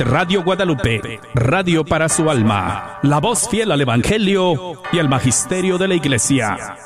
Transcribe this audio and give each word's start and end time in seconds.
Radio 0.00 0.44
Guadalupe, 0.44 1.20
radio 1.34 1.84
para 1.84 2.08
su 2.08 2.30
alma, 2.30 2.98
la 3.02 3.18
voz 3.18 3.48
fiel 3.48 3.72
al 3.72 3.80
Evangelio 3.80 4.80
y 4.92 4.98
al 4.98 5.08
Magisterio 5.08 5.76
de 5.76 5.88
la 5.88 5.94
Iglesia. 5.96 6.76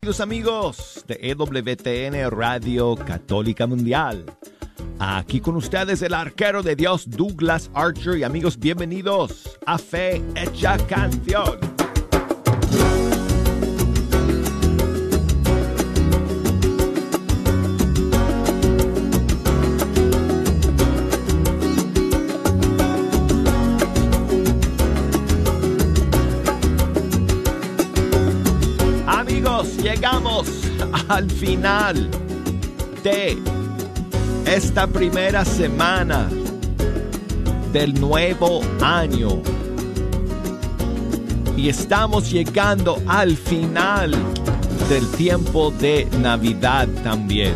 Queridos 0.00 0.20
amigos 0.20 1.04
de 1.08 1.18
EWTN 1.22 2.30
Radio 2.30 2.96
Católica 2.96 3.66
Mundial, 3.66 4.26
aquí 4.98 5.40
con 5.40 5.56
ustedes 5.56 6.02
el 6.02 6.12
arquero 6.12 6.62
de 6.62 6.76
Dios 6.76 7.08
Douglas 7.08 7.70
Archer 7.72 8.18
y 8.18 8.24
amigos 8.24 8.58
bienvenidos 8.58 9.58
a 9.64 9.78
Fe 9.78 10.22
Hecha 10.34 10.76
Canción. 10.86 11.83
Al 31.08 31.30
final 31.30 32.08
de 33.02 33.38
esta 34.46 34.86
primera 34.86 35.44
semana 35.44 36.28
del 37.72 37.98
nuevo 38.00 38.60
año. 38.80 39.42
Y 41.56 41.68
estamos 41.68 42.30
llegando 42.30 43.00
al 43.06 43.36
final 43.36 44.12
del 44.88 45.06
tiempo 45.12 45.70
de 45.72 46.06
Navidad 46.20 46.88
también. 47.02 47.54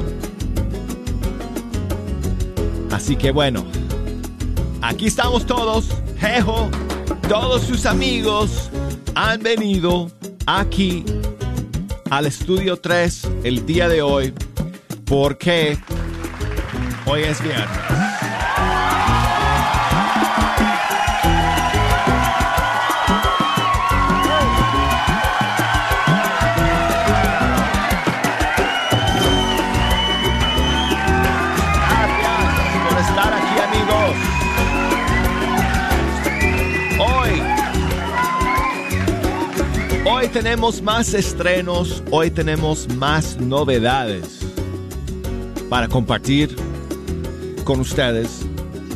Así 2.90 3.16
que 3.16 3.30
bueno, 3.30 3.64
aquí 4.82 5.06
estamos 5.06 5.46
todos. 5.46 5.88
Jejo, 6.18 6.68
todos 7.28 7.62
sus 7.62 7.86
amigos 7.86 8.70
han 9.14 9.40
venido 9.42 10.10
aquí 10.46 11.04
al 12.10 12.26
estudio 12.26 12.76
3 12.76 13.28
el 13.44 13.66
día 13.66 13.88
de 13.88 14.02
hoy 14.02 14.32
porque 15.04 15.78
hoy 17.06 17.22
es 17.22 17.42
viernes. 17.42 17.87
Tenemos 40.42 40.80
más 40.82 41.14
estrenos, 41.14 42.00
hoy 42.12 42.30
tenemos 42.30 42.88
más 42.94 43.40
novedades 43.40 44.38
para 45.68 45.88
compartir 45.88 46.54
con 47.64 47.80
ustedes. 47.80 48.46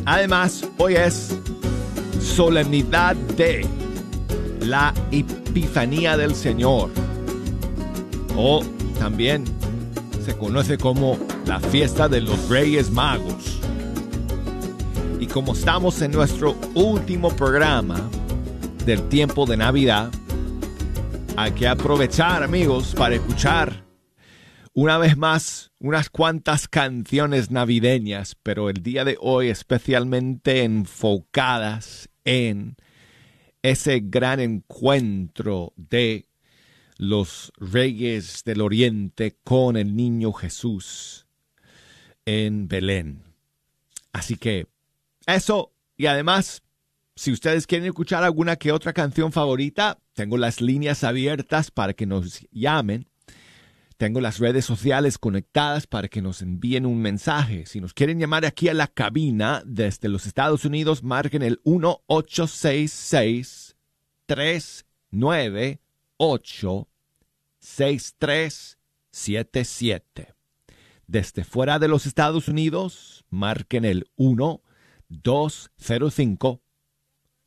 Además, 0.05 0.65
hoy 0.77 0.95
es 0.95 1.35
solemnidad 2.21 3.17
de 3.35 3.67
la 4.61 4.93
Epifanía 5.11 6.15
del 6.15 6.33
Señor. 6.33 6.91
O 8.37 8.63
también 8.97 9.43
se 10.25 10.37
conoce 10.37 10.77
como 10.77 11.17
la 11.45 11.59
fiesta 11.59 12.07
de 12.07 12.21
los 12.21 12.47
Reyes 12.47 12.89
Magos. 12.89 13.59
Y 15.19 15.27
como 15.27 15.51
estamos 15.51 16.01
en 16.01 16.11
nuestro 16.13 16.55
último 16.73 17.35
programa 17.35 17.99
del 18.85 19.09
tiempo 19.09 19.45
de 19.45 19.57
Navidad, 19.57 20.09
hay 21.35 21.51
que 21.53 21.67
aprovechar, 21.67 22.43
amigos, 22.43 22.93
para 22.95 23.15
escuchar 23.15 23.83
una 24.73 24.97
vez 24.97 25.17
más 25.17 25.71
unas 25.79 26.09
cuantas 26.09 26.67
canciones 26.67 27.51
navideñas, 27.51 28.35
pero 28.41 28.69
el 28.69 28.83
día 28.83 29.03
de 29.03 29.17
hoy 29.19 29.49
especialmente 29.49 30.63
enfocadas 30.63 32.09
en 32.23 32.75
ese 33.61 34.01
gran 34.03 34.39
encuentro 34.39 35.73
de 35.75 36.27
los 36.97 37.51
reyes 37.57 38.43
del 38.43 38.61
oriente 38.61 39.37
con 39.43 39.77
el 39.77 39.95
niño 39.95 40.33
Jesús 40.33 41.27
en 42.25 42.67
Belén. 42.67 43.23
Así 44.11 44.37
que 44.37 44.67
eso 45.25 45.73
y 45.97 46.05
además 46.05 46.62
si 47.15 47.31
ustedes 47.31 47.67
quieren 47.67 47.85
escuchar 47.87 48.23
alguna 48.23 48.55
que 48.55 48.71
otra 48.71 48.91
canción 48.93 49.31
favorita, 49.31 49.99
tengo 50.13 50.35
las 50.37 50.61
líneas 50.61 51.03
abiertas 51.03 51.69
para 51.69 51.93
que 51.93 52.07
nos 52.07 52.47
llamen. 52.51 53.07
Tengo 53.97 54.19
las 54.19 54.39
redes 54.39 54.65
sociales 54.65 55.19
conectadas 55.19 55.85
para 55.85 56.07
que 56.07 56.23
nos 56.23 56.41
envíen 56.41 56.87
un 56.87 56.99
mensaje. 57.01 57.67
Si 57.67 57.79
nos 57.79 57.93
quieren 57.93 58.19
llamar 58.19 58.45
aquí 58.45 58.67
a 58.67 58.73
la 58.73 58.87
cabina 58.87 59.61
desde 59.65 60.09
los 60.09 60.25
Estados 60.25 60.65
Unidos, 60.65 61.03
marquen 61.03 61.43
el 61.43 61.61
1866 61.63 63.77
398 64.25 66.87
6377. 67.59 70.33
Desde 71.05 71.43
fuera 71.43 71.77
de 71.77 71.87
los 71.87 72.07
Estados 72.07 72.47
Unidos, 72.47 73.23
marquen 73.29 73.85
el 73.85 74.09
1 74.15 74.63
205 75.09 76.62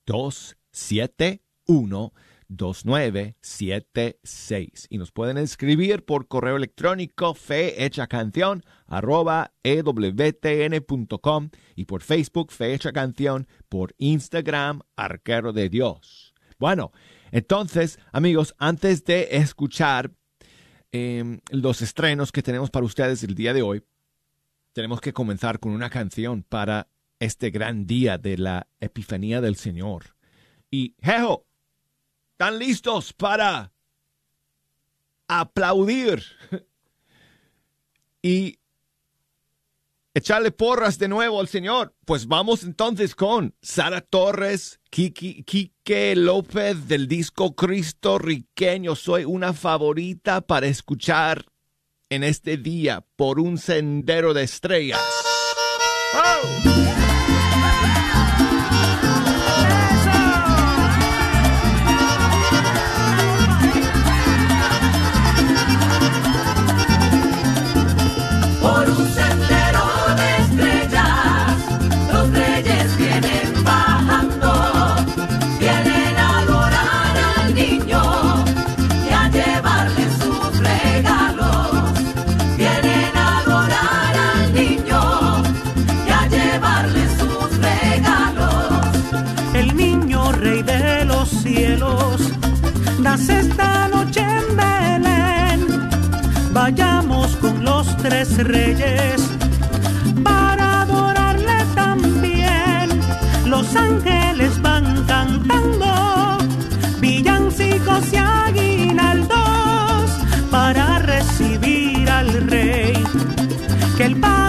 271 0.06 2.12
2976 2.48 4.86
y 4.88 4.98
nos 4.98 5.10
pueden 5.10 5.36
escribir 5.38 6.04
por 6.04 6.28
correo 6.28 6.56
electrónico 6.56 7.34
fehechacanción 7.34 8.62
arroba 8.86 9.52
ewtn.com 9.64 11.50
y 11.74 11.86
por 11.86 12.02
Facebook 12.02 12.52
Fehecha 12.52 12.92
Canción, 12.92 13.48
por 13.68 13.96
Instagram 13.98 14.82
Arquero 14.94 15.52
de 15.52 15.68
Dios. 15.68 16.34
Bueno, 16.58 16.92
entonces 17.32 17.98
amigos, 18.12 18.54
antes 18.58 19.04
de 19.04 19.28
escuchar 19.32 20.12
eh, 20.92 21.40
los 21.50 21.82
estrenos 21.82 22.32
que 22.32 22.42
tenemos 22.42 22.70
para 22.70 22.86
ustedes 22.86 23.22
el 23.24 23.34
día 23.34 23.52
de 23.52 23.62
hoy, 23.62 23.82
tenemos 24.72 25.00
que 25.00 25.12
comenzar 25.12 25.58
con 25.58 25.72
una 25.72 25.90
canción 25.90 26.42
para 26.42 26.88
este 27.18 27.50
gran 27.50 27.86
día 27.86 28.18
de 28.18 28.38
la 28.38 28.66
Epifanía 28.80 29.40
del 29.40 29.56
Señor. 29.56 30.16
Y, 30.70 30.94
Jejo, 31.02 31.46
¿están 32.32 32.58
listos 32.58 33.12
para 33.12 33.72
aplaudir 35.28 36.22
y 38.22 38.58
echarle 40.14 40.50
porras 40.50 40.98
de 40.98 41.08
nuevo 41.08 41.40
al 41.40 41.48
Señor? 41.48 41.94
Pues 42.04 42.26
vamos 42.26 42.62
entonces 42.62 43.14
con 43.14 43.54
Sara 43.62 44.00
Torres, 44.00 44.80
Kiki, 44.90 45.44
Quique 45.44 46.16
López 46.16 46.88
del 46.88 47.08
disco 47.08 47.54
Cristo 47.54 48.18
Riqueño. 48.18 48.96
Soy 48.96 49.24
una 49.24 49.52
favorita 49.52 50.40
para 50.40 50.66
escuchar 50.66 51.46
en 52.08 52.24
este 52.24 52.56
día 52.56 53.04
por 53.16 53.40
un 53.40 53.58
sendero 53.58 54.34
de 54.34 54.44
estrellas. 54.44 55.00
¡Oh! 56.14 56.75
Reyes 98.24 99.20
para 100.24 100.82
adorarle 100.82 101.64
también. 101.74 102.88
Los 103.44 103.76
ángeles 103.76 104.60
van 104.62 105.04
cantando 105.04 106.38
villancicos 106.98 108.12
y 108.12 108.16
aguinaldos 108.16 109.36
para 110.50 110.98
recibir 111.00 112.08
al 112.08 112.48
rey 112.48 113.04
que 113.98 114.04
el 114.04 114.16
Padre 114.18 114.45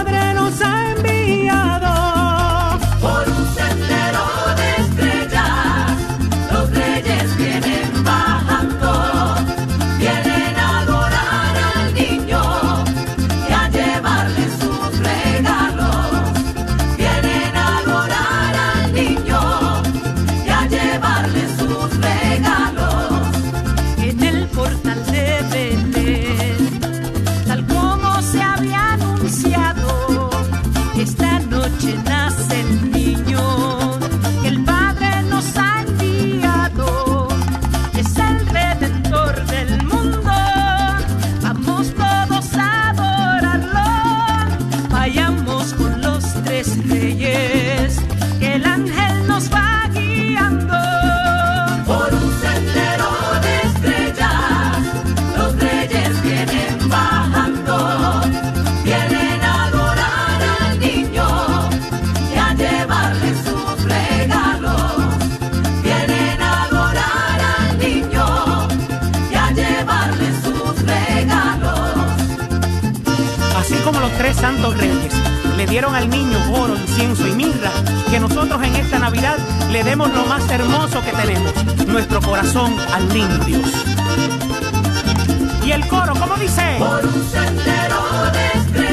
hermoso 80.50 81.02
que 81.02 81.12
tenemos, 81.12 81.52
nuestro 81.86 82.20
corazón 82.20 82.74
al 82.92 83.08
limpio. 83.12 83.60
Y 85.64 85.72
el 85.72 85.86
coro, 85.86 86.14
¿cómo 86.14 86.36
dice? 86.36 86.76
Por 86.78 87.04
un 87.04 87.24
sendero 87.30 88.30
de 88.32 88.87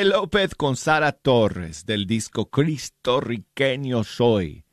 López 0.00 0.54
con 0.54 0.76
Sara 0.76 1.12
Torres 1.12 1.84
del 1.84 2.06
disco 2.06 2.48
Cristo 2.48 3.20
Riqueño 3.20 4.04
Soy 4.04 4.64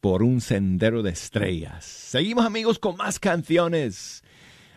por 0.00 0.24
un 0.24 0.40
sendero 0.40 1.04
de 1.04 1.10
estrellas. 1.10 1.84
Seguimos 1.84 2.44
amigos 2.44 2.80
con 2.80 2.96
más 2.96 3.20
canciones. 3.20 4.24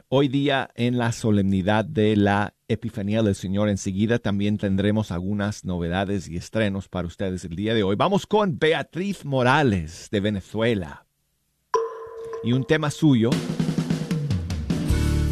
Hoy 0.08 0.28
día 0.28 0.70
en 0.76 1.00
la 1.00 1.12
solemnidad 1.12 1.84
de 1.84 2.16
la 2.16 2.54
Epifanía 2.68 3.24
del 3.24 3.34
Señor, 3.34 3.70
enseguida 3.70 4.20
también 4.20 4.60
tendremos 4.60 5.12
algunas 5.12 5.66
novedades 5.66 6.30
y 6.30 6.38
estrenos 6.38 6.88
para 6.88 7.08
ustedes 7.08 7.44
el 7.44 7.56
día 7.56 7.74
de 7.74 7.82
hoy. 7.82 7.96
Vamos 7.96 8.28
con 8.28 8.60
Beatriz 8.60 9.26
Morales 9.26 10.10
de 10.12 10.20
Venezuela 10.20 11.08
y 12.44 12.54
un 12.54 12.66
tema 12.66 12.92
suyo 12.92 13.32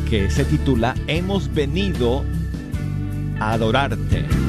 que 0.09 0.31
se 0.31 0.43
titula 0.43 0.95
Hemos 1.07 1.53
venido 1.53 2.25
a 3.39 3.53
adorarte. 3.53 4.48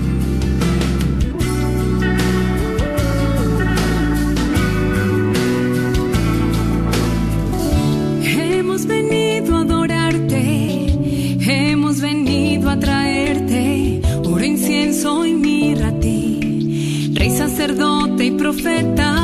sacerdote 17.60 18.24
y 18.24 18.30
profeta. 18.30 19.14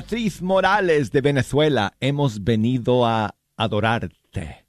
Beatriz 0.00 0.40
Morales 0.40 1.12
de 1.12 1.20
Venezuela, 1.20 1.92
hemos 2.00 2.42
venido 2.42 3.04
a 3.04 3.36
adorarte. 3.54 4.64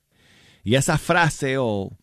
Y 0.61 0.75
esa 0.75 0.97
frase 0.97 1.55
o 1.57 1.97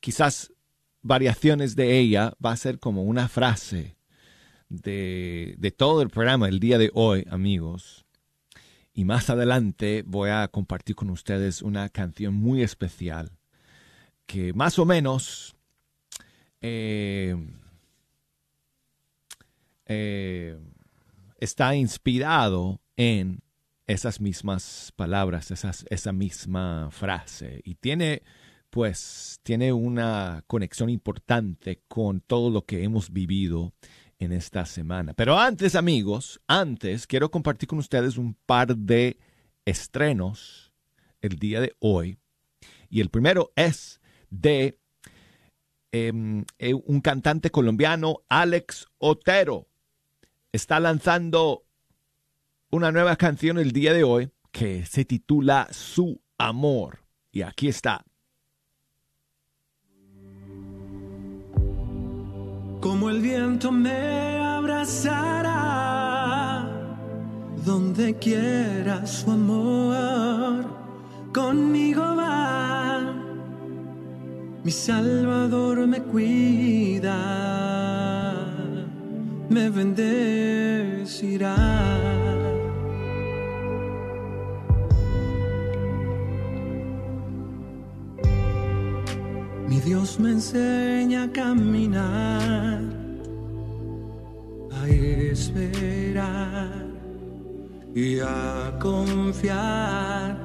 quizás 0.00 0.52
variaciones 1.00 1.76
de 1.76 1.98
ella 1.98 2.34
va 2.44 2.52
a 2.52 2.56
ser 2.58 2.78
como 2.78 3.04
una 3.04 3.28
frase 3.28 3.96
de, 4.68 5.54
de 5.56 5.70
todo 5.70 6.02
el 6.02 6.10
programa 6.10 6.46
el 6.46 6.60
día 6.60 6.76
de 6.76 6.90
hoy, 6.92 7.26
amigos. 7.30 8.04
Y 8.92 9.06
más 9.06 9.30
adelante 9.30 10.04
voy 10.06 10.28
a 10.28 10.46
compartir 10.48 10.94
con 10.94 11.08
ustedes 11.08 11.62
una 11.62 11.88
canción 11.88 12.34
muy 12.34 12.62
especial 12.62 13.30
que 14.26 14.52
más 14.52 14.78
o 14.78 14.84
menos 14.84 15.56
eh, 16.60 17.34
eh, 19.86 20.58
está 21.42 21.74
inspirado 21.74 22.80
en 22.96 23.42
esas 23.88 24.20
mismas 24.20 24.92
palabras, 24.94 25.50
esas, 25.50 25.84
esa 25.90 26.12
misma 26.12 26.88
frase. 26.92 27.60
Y 27.64 27.74
tiene, 27.74 28.22
pues, 28.70 29.40
tiene 29.42 29.72
una 29.72 30.44
conexión 30.46 30.88
importante 30.88 31.82
con 31.88 32.20
todo 32.20 32.48
lo 32.48 32.64
que 32.64 32.84
hemos 32.84 33.10
vivido 33.10 33.74
en 34.20 34.30
esta 34.30 34.66
semana. 34.66 35.14
Pero 35.14 35.36
antes, 35.36 35.74
amigos, 35.74 36.40
antes 36.46 37.08
quiero 37.08 37.32
compartir 37.32 37.68
con 37.68 37.80
ustedes 37.80 38.18
un 38.18 38.34
par 38.46 38.76
de 38.76 39.18
estrenos 39.64 40.72
el 41.22 41.40
día 41.40 41.60
de 41.60 41.74
hoy. 41.80 42.18
Y 42.88 43.00
el 43.00 43.08
primero 43.08 43.52
es 43.56 44.00
de 44.30 44.78
em, 45.90 46.44
eh, 46.58 46.74
un 46.74 47.00
cantante 47.00 47.50
colombiano, 47.50 48.20
Alex 48.28 48.86
Otero 48.98 49.71
está 50.52 50.78
lanzando 50.78 51.64
una 52.70 52.92
nueva 52.92 53.16
canción 53.16 53.58
el 53.58 53.72
día 53.72 53.92
de 53.92 54.04
hoy 54.04 54.30
que 54.50 54.86
se 54.86 55.04
titula 55.04 55.66
Su 55.70 56.22
Amor. 56.38 57.00
Y 57.32 57.42
aquí 57.42 57.68
está. 57.68 58.04
Como 62.80 63.10
el 63.10 63.20
viento 63.22 63.70
me 63.72 64.38
abrazará, 64.38 65.48
donde 67.64 68.18
quiera 68.18 69.06
su 69.06 69.30
amor, 69.30 70.66
conmigo 71.32 72.02
va. 72.02 73.14
Mi 74.64 74.70
Salvador 74.72 75.86
me 75.86 76.02
cuida, 76.02 77.12
me 79.52 79.68
bendecirá. 79.70 81.56
Mi 89.68 89.78
Dios 89.80 90.18
me 90.18 90.30
enseña 90.30 91.24
a 91.24 91.32
caminar, 91.32 92.82
a 94.72 94.88
esperar 94.88 96.86
y 97.94 98.18
a 98.20 98.78
confiar, 98.80 100.38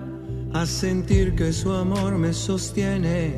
a 0.53 0.65
sentir 0.65 1.33
que 1.35 1.53
su 1.53 1.71
amor 1.71 2.17
me 2.17 2.33
sostiene 2.33 3.35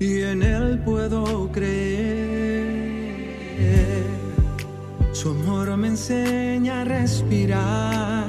y 0.00 0.22
en 0.22 0.42
él 0.42 0.78
puedo 0.84 1.50
creer. 1.52 2.84
Su 5.14 5.30
amor 5.30 5.76
me 5.76 5.88
enseña 5.88 6.80
a 6.80 6.84
respirar, 6.84 8.26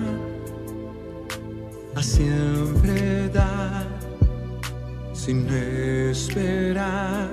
a 1.96 2.04
siempre 2.04 3.28
dar 3.30 3.88
sin 5.14 5.48
esperar, 5.50 7.30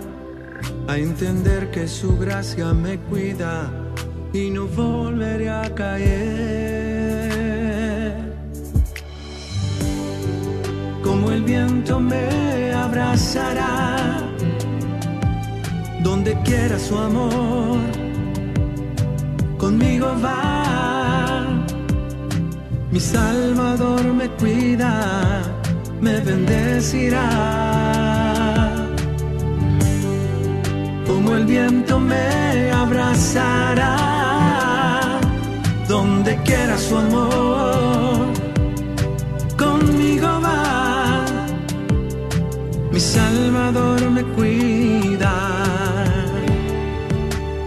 a 0.88 0.97
entender 0.97 1.71
que 1.71 1.87
su 1.87 2.16
gracia 2.16 2.73
me 2.73 2.99
cuida 2.99 3.71
y 4.32 4.49
no 4.49 4.66
volveré 4.68 5.50
a 5.50 5.75
caer. 5.75 7.12
Como 11.04 11.30
el 11.30 11.42
viento 11.42 12.00
me 12.00 12.73
abrazará, 12.73 14.16
donde 16.02 16.40
quiera 16.42 16.78
su 16.78 16.97
amor, 16.97 18.01
conmigo 19.62 20.09
va. 20.25 21.47
Mi 22.90 23.00
Salvador 23.00 24.04
me 24.21 24.28
cuida 24.40 24.92
me 26.02 26.21
bendecirá. 26.21 27.28
Como 31.07 31.37
el 31.37 31.45
viento 31.47 32.00
me 32.00 32.73
abrazará, 32.73 33.95
donde 35.88 36.37
quiera 36.42 36.76
su 36.76 36.97
amor, 36.97 38.26
conmigo 39.57 40.28
va. 40.47 41.25
Mi 42.92 43.00
Salvador 43.00 44.11
me 44.11 44.23
cuida, 44.37 45.35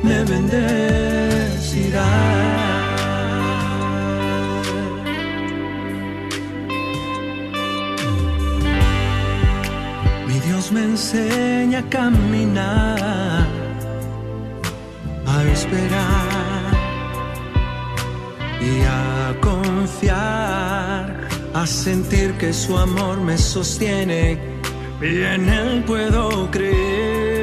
me 0.04 0.24
bendecirá. 0.26 1.15
Mi 1.96 2.02
Dios 10.42 10.72
me 10.74 10.84
enseña 10.84 11.80
a 11.80 11.90
caminar, 11.90 13.48
a 15.26 15.44
esperar 15.54 16.66
y 18.60 18.82
a 18.82 19.40
confiar, 19.40 21.30
a 21.54 21.66
sentir 21.66 22.34
que 22.34 22.52
su 22.52 22.78
amor 22.78 23.22
me 23.22 23.38
sostiene 23.38 24.38
y 25.02 25.22
en 25.22 25.48
él 25.48 25.84
puedo 25.86 26.52
creer. 26.52 27.35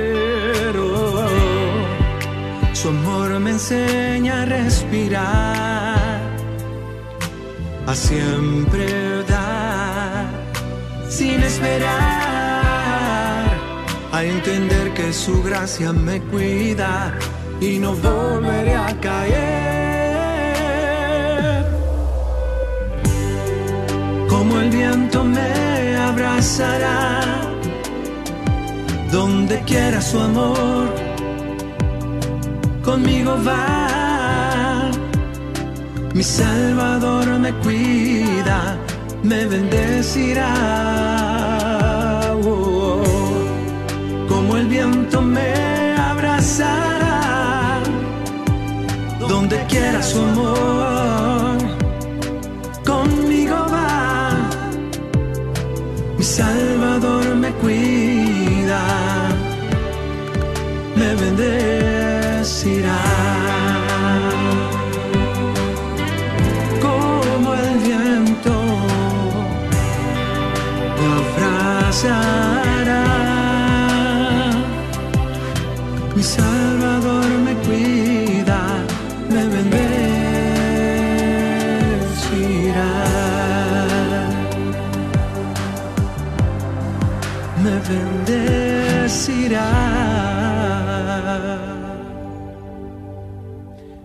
Su 2.83 2.89
amor 2.89 3.39
me 3.39 3.51
enseña 3.51 4.43
a 4.43 4.45
respirar, 4.45 6.21
a 7.87 7.95
siempre 7.95 9.23
dar, 9.23 10.27
sin 11.09 11.41
esperar, 11.45 11.93
a 14.11 14.25
entender 14.25 14.93
que 14.95 15.13
su 15.13 15.45
gracia 15.45 15.93
me 15.93 16.21
cuida 16.23 17.17
y 17.61 17.79
no 17.79 17.95
volveré 17.95 18.75
a 18.75 19.01
caer. 19.01 20.03
Como 24.29 24.59
el 24.59 24.71
viento 24.71 25.23
me 25.23 25.97
abrazará, 25.99 27.21
donde 29.13 29.61
quiera 29.61 30.01
su 30.01 30.19
amor, 30.19 31.02
conmigo 32.83 33.37
va. 33.47 34.91
Mi 36.15 36.23
Salvador 36.23 37.27
me 37.39 37.53
cuida, 37.65 38.77
me 39.23 39.47
bendecirá. 39.47 40.55
Oh. 42.45 43.03
Como 44.29 44.57
el 44.57 44.67
viento 44.67 45.23
me 45.23 45.95
abrazará, 45.97 47.81
donde 49.29 49.57
quiera 49.69 50.03
su 50.03 50.19
amor, 50.21 51.59
conmigo 52.85 53.57
va. 53.73 54.31
Mi 56.19 56.25
Salvador 56.25 57.35
me 57.37 57.51
cuida, 57.63 58.83
me 60.97 61.15
bendecirá. 61.15 61.82
Como 66.81 67.55
el 67.55 67.79
viento 67.81 68.53
me 71.01 71.07
abrazará. 71.13 72.52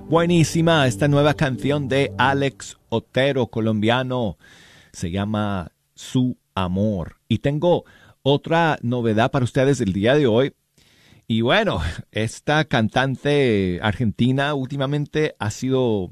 Buenísima 0.09 0.87
esta 0.87 1.09
nueva 1.09 1.33
canción 1.33 1.89
de 1.89 2.13
Alex 2.17 2.77
Otero, 2.87 3.47
colombiano. 3.47 4.37
Se 4.93 5.11
llama 5.11 5.73
Su 5.95 6.37
Amor. 6.55 7.17
Y 7.27 7.39
tengo 7.39 7.83
otra 8.21 8.79
novedad 8.81 9.31
para 9.31 9.43
ustedes 9.43 9.81
el 9.81 9.91
día 9.91 10.15
de 10.15 10.25
hoy. 10.25 10.53
Y 11.27 11.41
bueno, 11.41 11.81
esta 12.11 12.63
cantante 12.63 13.81
argentina 13.83 14.53
últimamente 14.53 15.35
ha 15.39 15.51
sido 15.51 16.11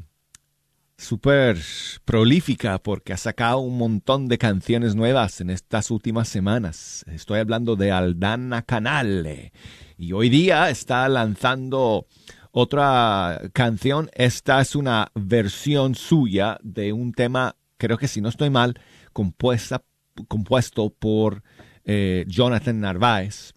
súper 0.97 1.57
prolífica 2.03 2.79
porque 2.79 3.13
ha 3.13 3.17
sacado 3.17 3.59
un 3.59 3.77
montón 3.77 4.27
de 4.27 4.37
canciones 4.37 4.95
nuevas 4.95 5.39
en 5.39 5.49
estas 5.49 5.89
últimas 5.89 6.27
semanas. 6.27 7.05
Estoy 7.07 7.39
hablando 7.39 7.77
de 7.77 7.93
Aldana 7.93 8.61
Canale. 8.61 9.53
Y 9.97 10.11
hoy 10.11 10.27
día 10.27 10.69
está 10.69 11.07
lanzando 11.07 12.07
otra 12.57 13.41
canción. 13.51 14.09
Esta 14.13 14.61
es 14.61 14.77
una 14.77 15.11
versión 15.13 15.93
suya 15.93 16.57
de 16.63 16.93
un 16.93 17.11
tema, 17.11 17.57
creo 17.77 17.97
que 17.97 18.07
si 18.07 18.21
no 18.21 18.29
estoy 18.29 18.49
mal, 18.49 18.79
compuesta, 19.11 19.83
compuesto 20.29 20.89
por 20.89 21.43
eh, 21.83 22.23
Jonathan 22.29 22.79
Narváez. 22.79 23.53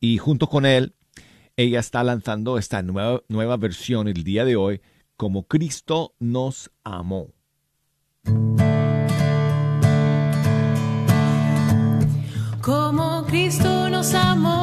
Y 0.00 0.16
junto 0.16 0.46
con 0.46 0.64
él, 0.64 0.94
ella 1.54 1.80
está 1.80 2.02
lanzando 2.02 2.56
esta 2.56 2.80
nueva, 2.80 3.20
nueva 3.28 3.58
versión 3.58 4.08
el 4.08 4.24
día 4.24 4.46
de 4.46 4.56
hoy, 4.56 4.80
como 5.18 5.46
Cristo 5.46 6.14
nos 6.18 6.70
amó. 6.82 7.34
Como 12.62 13.26
Cristo 13.26 13.90
nos 13.90 14.14
amó, 14.14 14.59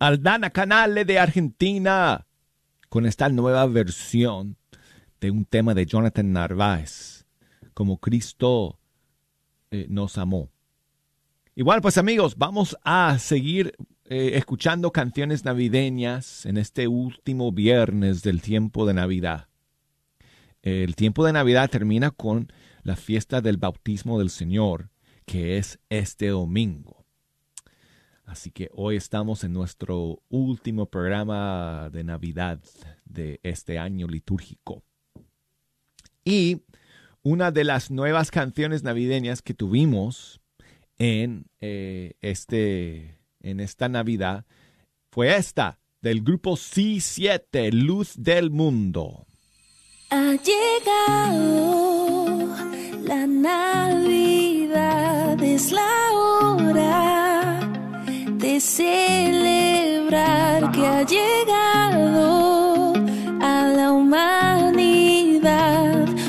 Aldana 0.00 0.48
Canale 0.48 1.04
de 1.04 1.18
Argentina 1.18 2.26
con 2.88 3.04
esta 3.04 3.28
nueva 3.28 3.66
versión 3.66 4.56
de 5.20 5.30
un 5.30 5.44
tema 5.44 5.74
de 5.74 5.84
Jonathan 5.84 6.32
Narváez, 6.32 7.26
como 7.74 7.98
Cristo 7.98 8.78
eh, 9.70 9.84
nos 9.90 10.16
amó. 10.16 10.48
Igual, 11.54 11.82
pues 11.82 11.98
amigos, 11.98 12.38
vamos 12.38 12.78
a 12.82 13.18
seguir 13.18 13.74
eh, 14.06 14.30
escuchando 14.36 14.90
canciones 14.90 15.44
navideñas 15.44 16.46
en 16.46 16.56
este 16.56 16.88
último 16.88 17.52
viernes 17.52 18.22
del 18.22 18.40
tiempo 18.40 18.86
de 18.86 18.94
Navidad. 18.94 19.48
El 20.62 20.96
tiempo 20.96 21.26
de 21.26 21.34
Navidad 21.34 21.68
termina 21.68 22.10
con 22.10 22.50
la 22.84 22.96
fiesta 22.96 23.42
del 23.42 23.58
bautismo 23.58 24.18
del 24.18 24.30
Señor, 24.30 24.88
que 25.26 25.58
es 25.58 25.78
este 25.90 26.28
domingo. 26.28 26.99
Así 28.30 28.50
que 28.52 28.70
hoy 28.74 28.94
estamos 28.94 29.42
en 29.42 29.52
nuestro 29.52 30.22
último 30.28 30.86
programa 30.86 31.90
de 31.90 32.04
Navidad 32.04 32.60
de 33.04 33.40
este 33.42 33.76
año 33.76 34.06
litúrgico. 34.06 34.84
Y 36.24 36.62
una 37.22 37.50
de 37.50 37.64
las 37.64 37.90
nuevas 37.90 38.30
canciones 38.30 38.84
navideñas 38.84 39.42
que 39.42 39.52
tuvimos 39.52 40.40
en, 40.96 41.46
eh, 41.60 42.12
este, 42.20 43.18
en 43.40 43.58
esta 43.58 43.88
Navidad 43.88 44.46
fue 45.10 45.36
esta, 45.36 45.80
del 46.00 46.22
grupo 46.22 46.52
C7, 46.52 47.72
Luz 47.72 48.12
del 48.16 48.52
Mundo. 48.52 49.26
Ha 50.10 50.36
llegado 50.36 51.76
la 53.02 53.26
Navidad, 53.26 54.62
es 55.42 55.72
la 55.72 56.12
hora 56.12 57.19
celebrar 58.60 60.30
que 60.72 60.86
ha 60.86 61.02
llegado 61.02 62.92
a 63.40 63.66
la 63.74 63.90
humanidad 63.92 65.40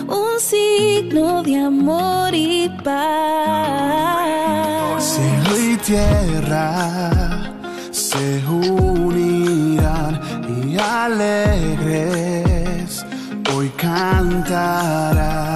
un 0.07 0.39
signo 0.39 1.43
de 1.43 1.57
amor 1.57 2.33
y 2.33 2.69
paz. 2.83 4.23
Cielo 5.03 5.59
y 5.59 5.75
tierra 5.77 6.89
se 7.91 8.41
unirán 8.47 10.21
y 10.47 10.77
alegres 10.77 11.85
hoy 13.53 13.69
cantarán. 13.77 15.50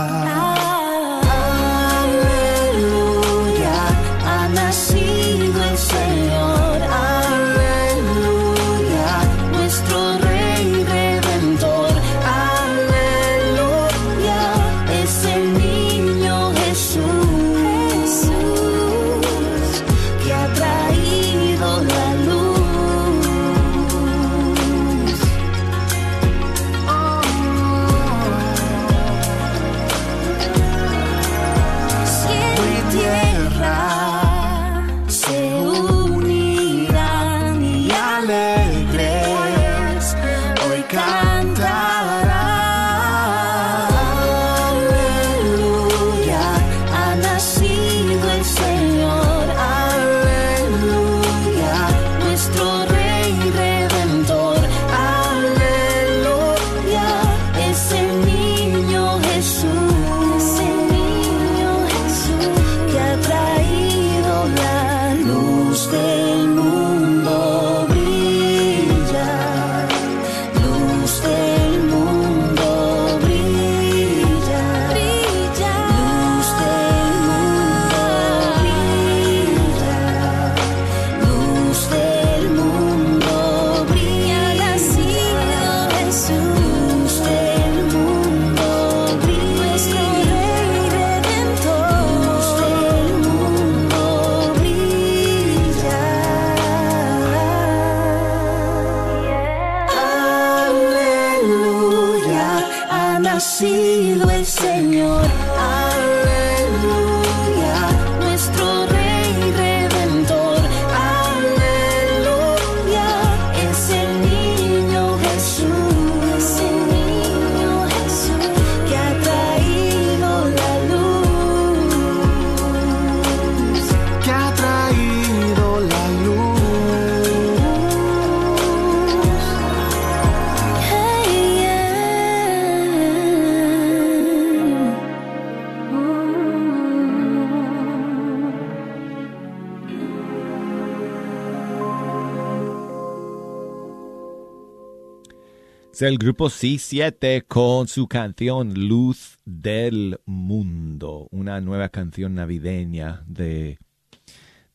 El 146.08 146.20
grupo 146.20 146.50
C7 146.50 147.46
con 147.48 147.88
su 147.88 148.08
canción 148.08 148.76
Luz 148.88 149.40
del 149.44 150.20
Mundo, 150.26 151.28
una 151.32 151.62
nueva 151.62 151.90
canción 151.90 152.36
navideña 152.36 153.24
de, 153.26 153.80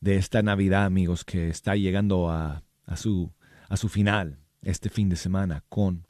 de 0.01 0.15
esta 0.17 0.41
Navidad, 0.41 0.83
amigos, 0.83 1.23
que 1.23 1.47
está 1.47 1.77
llegando 1.77 2.29
a, 2.29 2.63
a 2.85 2.97
su, 2.97 3.31
a 3.69 3.77
su 3.77 3.87
final 3.87 4.39
este 4.61 4.89
fin 4.89 5.07
de 5.07 5.15
semana 5.15 5.63
con 5.69 6.05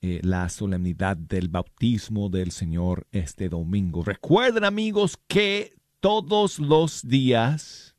eh, 0.00 0.20
la 0.22 0.48
solemnidad 0.48 1.18
del 1.18 1.48
bautismo 1.48 2.30
del 2.30 2.50
Señor 2.50 3.06
este 3.12 3.50
domingo. 3.50 4.02
Recuerden, 4.02 4.64
amigos, 4.64 5.18
que 5.26 5.76
todos 6.00 6.58
los 6.58 7.06
días, 7.06 7.94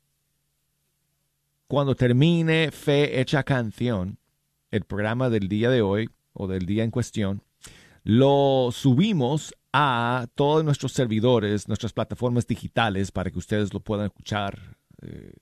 cuando 1.68 1.94
termine 1.94 2.72
Fe 2.72 3.20
Hecha 3.20 3.44
Canción, 3.44 4.18
el 4.72 4.82
programa 4.82 5.30
del 5.30 5.48
día 5.48 5.70
de 5.70 5.82
hoy 5.82 6.10
o 6.32 6.46
del 6.46 6.66
día 6.66 6.84
en 6.84 6.90
cuestión, 6.90 7.42
lo 8.02 8.70
subimos 8.72 9.54
a 9.72 10.26
todos 10.34 10.64
nuestros 10.64 10.92
servidores, 10.92 11.68
nuestras 11.68 11.92
plataformas 11.92 12.46
digitales 12.46 13.12
para 13.12 13.30
que 13.30 13.38
ustedes 13.38 13.72
lo 13.72 13.80
puedan 13.80 14.06
escuchar 14.06 14.76
eh, 15.02 15.34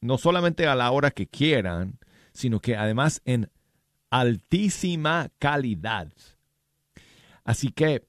no 0.00 0.18
solamente 0.18 0.66
a 0.66 0.74
la 0.74 0.90
hora 0.90 1.10
que 1.10 1.26
quieran, 1.26 1.98
sino 2.32 2.60
que 2.60 2.76
además 2.76 3.22
en 3.24 3.50
altísima 4.10 5.30
calidad. 5.38 6.12
Así 7.44 7.70
que 7.70 8.06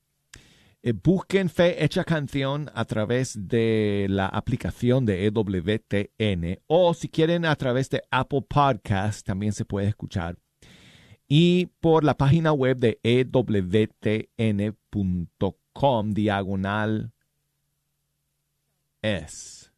eh, 0.83 0.93
busquen 0.93 1.49
Fe 1.49 1.83
Hecha 1.83 2.03
Canción 2.03 2.69
a 2.73 2.85
través 2.85 3.47
de 3.47 4.05
la 4.09 4.27
aplicación 4.27 5.05
de 5.05 5.25
EWTN 5.25 6.59
o 6.67 6.93
si 6.93 7.09
quieren 7.09 7.45
a 7.45 7.55
través 7.55 7.89
de 7.89 8.03
Apple 8.11 8.43
Podcast 8.47 9.25
también 9.25 9.51
se 9.53 9.65
puede 9.65 9.87
escuchar. 9.87 10.37
Y 11.27 11.67
por 11.79 12.03
la 12.03 12.17
página 12.17 12.53
web 12.53 12.77
de 12.77 12.99
ewtn.com 13.03 14.33
diagonal 16.11 17.11
es. 19.01 19.71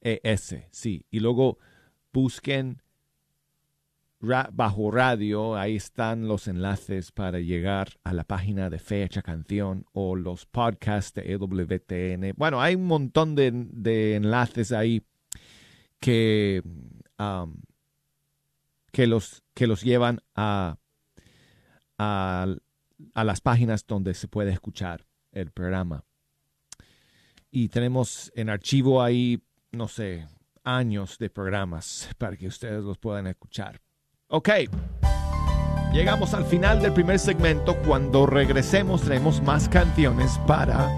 ES, 0.00 0.56
sí. 0.70 1.04
Y 1.10 1.20
luego 1.20 1.58
busquen 2.12 2.82
bajo 4.20 4.90
radio, 4.90 5.56
ahí 5.56 5.76
están 5.76 6.26
los 6.26 6.48
enlaces 6.48 7.12
para 7.12 7.38
llegar 7.38 7.90
a 8.02 8.12
la 8.12 8.24
página 8.24 8.68
de 8.68 8.80
Fecha 8.80 9.22
Canción 9.22 9.86
o 9.92 10.16
los 10.16 10.46
podcasts 10.46 11.14
de 11.14 11.32
EWTN. 11.32 12.34
Bueno, 12.36 12.60
hay 12.60 12.74
un 12.74 12.86
montón 12.86 13.36
de, 13.36 13.52
de 13.52 14.16
enlaces 14.16 14.72
ahí 14.72 15.02
que, 16.00 16.62
um, 17.18 17.54
que, 18.90 19.06
los, 19.06 19.44
que 19.54 19.68
los 19.68 19.82
llevan 19.82 20.20
a, 20.34 20.78
a, 21.98 22.46
las 23.14 23.40
páginas 23.40 23.86
donde 23.86 24.14
se 24.14 24.28
puede 24.28 24.52
escuchar 24.52 25.06
el 25.32 25.50
programa. 25.50 26.04
Y 27.50 27.68
tenemos 27.68 28.30
en 28.34 28.50
archivo 28.50 29.02
ahí, 29.02 29.42
no 29.72 29.88
sé, 29.88 30.26
años 30.64 31.18
de 31.18 31.30
programas 31.30 32.08
para 32.18 32.36
que 32.36 32.46
ustedes 32.46 32.82
los 32.84 32.98
puedan 32.98 33.26
escuchar. 33.26 33.80
Ok. 34.28 34.50
Llegamos 35.92 36.34
al 36.34 36.44
final 36.44 36.82
del 36.82 36.92
primer 36.92 37.18
segmento. 37.18 37.76
Cuando 37.86 38.26
regresemos 38.26 39.02
tenemos 39.02 39.42
más 39.42 39.68
canciones 39.68 40.38
para 40.46 40.88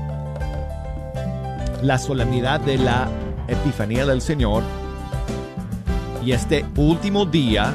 la 1.82 1.96
solemnidad 1.98 2.60
de 2.60 2.78
la 2.78 3.08
Epifanía 3.46 4.04
del 4.04 4.20
Señor 4.20 4.62
y 6.24 6.32
este 6.32 6.66
último 6.76 7.24
día 7.24 7.74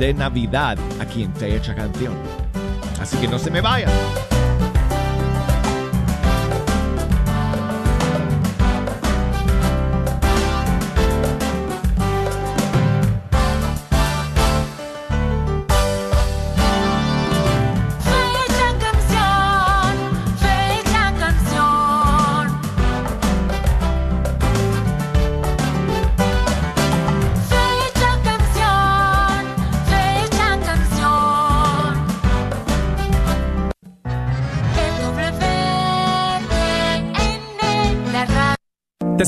de 0.00 0.14
Navidad 0.14 0.78
aquí 0.98 1.22
en 1.24 1.34
Fecha 1.36 1.74
Canción. 1.74 2.14
Así 3.00 3.18
que 3.18 3.28
no 3.28 3.38
se 3.38 3.50
me 3.50 3.60
vayan. 3.60 3.90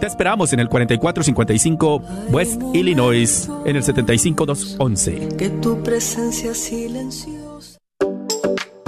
Te 0.00 0.06
esperamos 0.06 0.52
en 0.52 0.60
el 0.60 0.68
4455 0.68 2.02
West 2.30 2.60
Illinois, 2.74 3.48
en 3.64 3.76
el 3.76 3.82
75211. 3.82 5.36
Que 5.38 5.48
tu 5.48 5.82
presencia 5.82 6.52
silenciosa. 6.52 7.78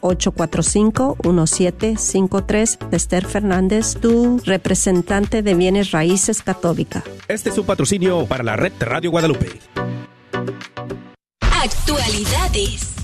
214-845-1753, 0.00 2.92
Esther 2.92 3.26
Fernández, 3.26 3.96
tu 4.00 4.40
representante 4.44 5.42
de 5.42 5.54
bienes 5.54 5.92
raíces 5.92 6.42
católica. 6.42 7.04
Este 7.28 7.50
es 7.50 7.58
un 7.58 7.66
patrocinio 7.66 8.26
para 8.26 8.42
la 8.42 8.56
red 8.56 8.72
de 8.72 8.84
Radio 8.84 9.10
Guadalupe. 9.10 9.60
Actualidades. 11.40 12.97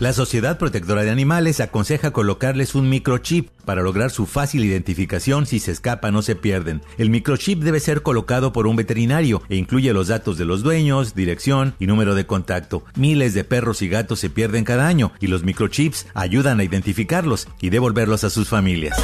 La 0.00 0.14
Sociedad 0.14 0.56
Protectora 0.56 1.02
de 1.02 1.10
Animales 1.10 1.60
aconseja 1.60 2.10
colocarles 2.10 2.74
un 2.74 2.88
microchip 2.88 3.50
para 3.66 3.82
lograr 3.82 4.10
su 4.10 4.24
fácil 4.24 4.64
identificación 4.64 5.44
si 5.44 5.60
se 5.60 5.72
escapan 5.72 6.16
o 6.16 6.22
se 6.22 6.36
pierden. 6.36 6.80
El 6.96 7.10
microchip 7.10 7.62
debe 7.62 7.80
ser 7.80 8.02
colocado 8.02 8.50
por 8.50 8.66
un 8.66 8.76
veterinario 8.76 9.42
e 9.50 9.56
incluye 9.56 9.92
los 9.92 10.08
datos 10.08 10.38
de 10.38 10.46
los 10.46 10.62
dueños, 10.62 11.14
dirección 11.14 11.74
y 11.78 11.86
número 11.86 12.14
de 12.14 12.24
contacto. 12.24 12.82
Miles 12.96 13.34
de 13.34 13.44
perros 13.44 13.82
y 13.82 13.90
gatos 13.90 14.20
se 14.20 14.30
pierden 14.30 14.64
cada 14.64 14.88
año 14.88 15.12
y 15.20 15.26
los 15.26 15.44
microchips 15.44 16.06
ayudan 16.14 16.60
a 16.60 16.64
identificarlos 16.64 17.46
y 17.60 17.68
devolverlos 17.68 18.24
a 18.24 18.30
sus 18.30 18.48
familias. 18.48 18.96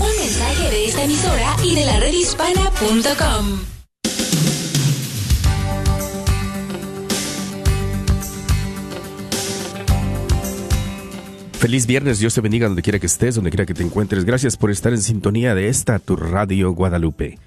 Un 0.00 0.22
mensaje 0.22 0.70
de 0.70 0.84
esta 0.84 1.02
emisora 1.02 1.56
y 1.64 1.74
de 1.76 1.86
la 1.86 1.98
redhispana.com. 1.98 3.79
Feliz 11.60 11.86
viernes, 11.86 12.18
Dios 12.18 12.32
te 12.32 12.40
bendiga 12.40 12.68
donde 12.68 12.80
quiera 12.80 12.98
que 12.98 13.04
estés, 13.04 13.34
donde 13.34 13.50
quiera 13.50 13.66
que 13.66 13.74
te 13.74 13.82
encuentres. 13.82 14.24
Gracias 14.24 14.56
por 14.56 14.70
estar 14.70 14.94
en 14.94 15.02
sintonía 15.02 15.54
de 15.54 15.68
esta, 15.68 15.98
tu 15.98 16.16
Radio 16.16 16.72
Guadalupe. 16.72 17.38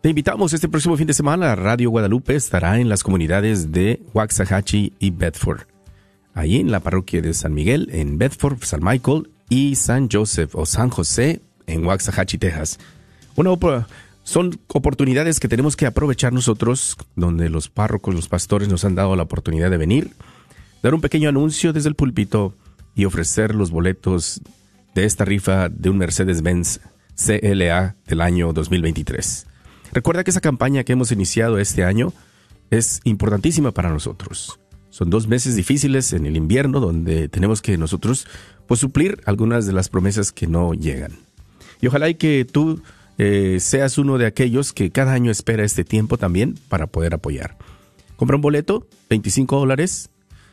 Te 0.00 0.08
invitamos 0.08 0.54
este 0.54 0.66
próximo 0.66 0.96
fin 0.96 1.06
de 1.06 1.12
semana. 1.12 1.54
Radio 1.54 1.90
Guadalupe 1.90 2.36
estará 2.36 2.80
en 2.80 2.88
las 2.88 3.02
comunidades 3.02 3.70
de 3.70 4.00
Waxahachie 4.14 4.94
y 4.98 5.10
Bedford. 5.10 5.64
Ahí 6.32 6.56
en 6.56 6.70
la 6.70 6.80
parroquia 6.80 7.20
de 7.20 7.34
San 7.34 7.52
Miguel, 7.52 7.90
en 7.92 8.16
Bedford, 8.16 8.62
San 8.62 8.82
Michael 8.82 9.28
y 9.50 9.74
San 9.74 10.08
Joseph 10.10 10.54
o 10.54 10.64
San 10.64 10.88
José 10.88 11.42
en 11.66 11.84
Waxahachie, 11.84 12.38
Texas. 12.38 12.78
Son 14.22 14.58
oportunidades 14.68 15.38
que 15.38 15.48
tenemos 15.48 15.76
que 15.76 15.84
aprovechar 15.84 16.32
nosotros, 16.32 16.96
donde 17.14 17.50
los 17.50 17.68
párrocos, 17.68 18.14
los 18.14 18.26
pastores 18.26 18.70
nos 18.70 18.86
han 18.86 18.94
dado 18.94 19.14
la 19.16 19.24
oportunidad 19.24 19.70
de 19.70 19.76
venir, 19.76 20.12
dar 20.82 20.94
un 20.94 21.02
pequeño 21.02 21.28
anuncio 21.28 21.74
desde 21.74 21.90
el 21.90 21.94
púlpito 21.94 22.54
y 22.94 23.04
ofrecer 23.04 23.54
los 23.54 23.70
boletos 23.70 24.40
de 24.94 25.04
esta 25.04 25.24
rifa 25.24 25.68
de 25.68 25.90
un 25.90 25.98
Mercedes-Benz 25.98 26.80
CLA 27.16 27.96
del 28.06 28.20
año 28.20 28.52
2023. 28.52 29.46
Recuerda 29.92 30.24
que 30.24 30.30
esa 30.30 30.40
campaña 30.40 30.84
que 30.84 30.92
hemos 30.92 31.12
iniciado 31.12 31.58
este 31.58 31.84
año 31.84 32.12
es 32.70 33.00
importantísima 33.04 33.72
para 33.72 33.90
nosotros. 33.90 34.58
Son 34.90 35.10
dos 35.10 35.26
meses 35.26 35.56
difíciles 35.56 36.12
en 36.12 36.26
el 36.26 36.36
invierno 36.36 36.80
donde 36.80 37.28
tenemos 37.28 37.62
que 37.62 37.76
nosotros 37.76 38.26
pues, 38.66 38.80
suplir 38.80 39.20
algunas 39.26 39.66
de 39.66 39.72
las 39.72 39.88
promesas 39.88 40.32
que 40.32 40.46
no 40.46 40.72
llegan. 40.72 41.12
Y 41.80 41.88
ojalá 41.88 42.08
y 42.08 42.14
que 42.14 42.44
tú 42.44 42.80
eh, 43.18 43.58
seas 43.60 43.98
uno 43.98 44.18
de 44.18 44.26
aquellos 44.26 44.72
que 44.72 44.90
cada 44.90 45.12
año 45.12 45.30
espera 45.30 45.64
este 45.64 45.84
tiempo 45.84 46.16
también 46.16 46.58
para 46.68 46.86
poder 46.86 47.14
apoyar. 47.14 47.56
Compra 48.16 48.36
un 48.36 48.42
boleto, 48.42 48.86
25 49.10 49.58
dólares. 49.58 50.10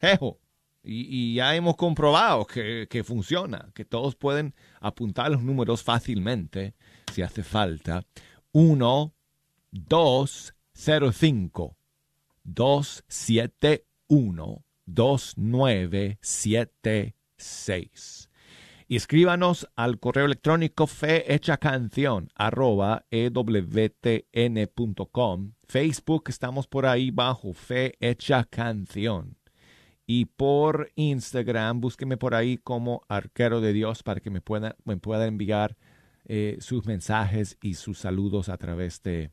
jejo. 0.00 0.40
Y, 0.82 1.06
y 1.14 1.34
ya 1.34 1.54
hemos 1.54 1.76
comprobado 1.76 2.46
que, 2.46 2.86
que 2.88 3.04
funciona, 3.04 3.68
que 3.74 3.84
todos 3.84 4.16
pueden 4.16 4.54
apuntar 4.80 5.30
los 5.30 5.42
números 5.42 5.82
fácilmente 5.82 6.74
si 7.12 7.20
hace 7.20 7.42
falta. 7.42 8.06
1, 8.52 9.14
2, 9.72 10.54
0, 10.72 11.12
5, 11.12 11.76
2, 12.44 13.04
7, 13.06 13.84
1, 14.08 14.64
2, 14.86 15.34
9, 15.36 16.18
7, 16.22 17.14
6. 17.36 18.29
Y 18.90 18.96
escríbanos 18.96 19.68
al 19.76 20.00
correo 20.00 20.24
electrónico 20.24 20.88
fehechacanción 20.88 22.28
arroba 22.34 23.06
ewtn.com. 23.12 23.52
Facebook 25.62 26.24
estamos 26.26 26.66
por 26.66 26.86
ahí 26.86 27.12
bajo 27.12 27.54
Fe 27.54 27.96
Canción. 28.50 29.38
Y 30.08 30.24
por 30.24 30.90
Instagram, 30.96 31.80
búsqueme 31.80 32.16
por 32.16 32.34
ahí 32.34 32.56
como 32.56 33.02
Arquero 33.08 33.60
de 33.60 33.72
Dios 33.72 34.02
para 34.02 34.18
que 34.18 34.30
me 34.30 34.40
pueda, 34.40 34.74
me 34.84 34.96
pueda 34.96 35.28
enviar 35.28 35.76
eh, 36.24 36.56
sus 36.58 36.84
mensajes 36.84 37.58
y 37.62 37.74
sus 37.74 37.96
saludos 37.96 38.48
a 38.48 38.56
través 38.56 39.04
de, 39.04 39.30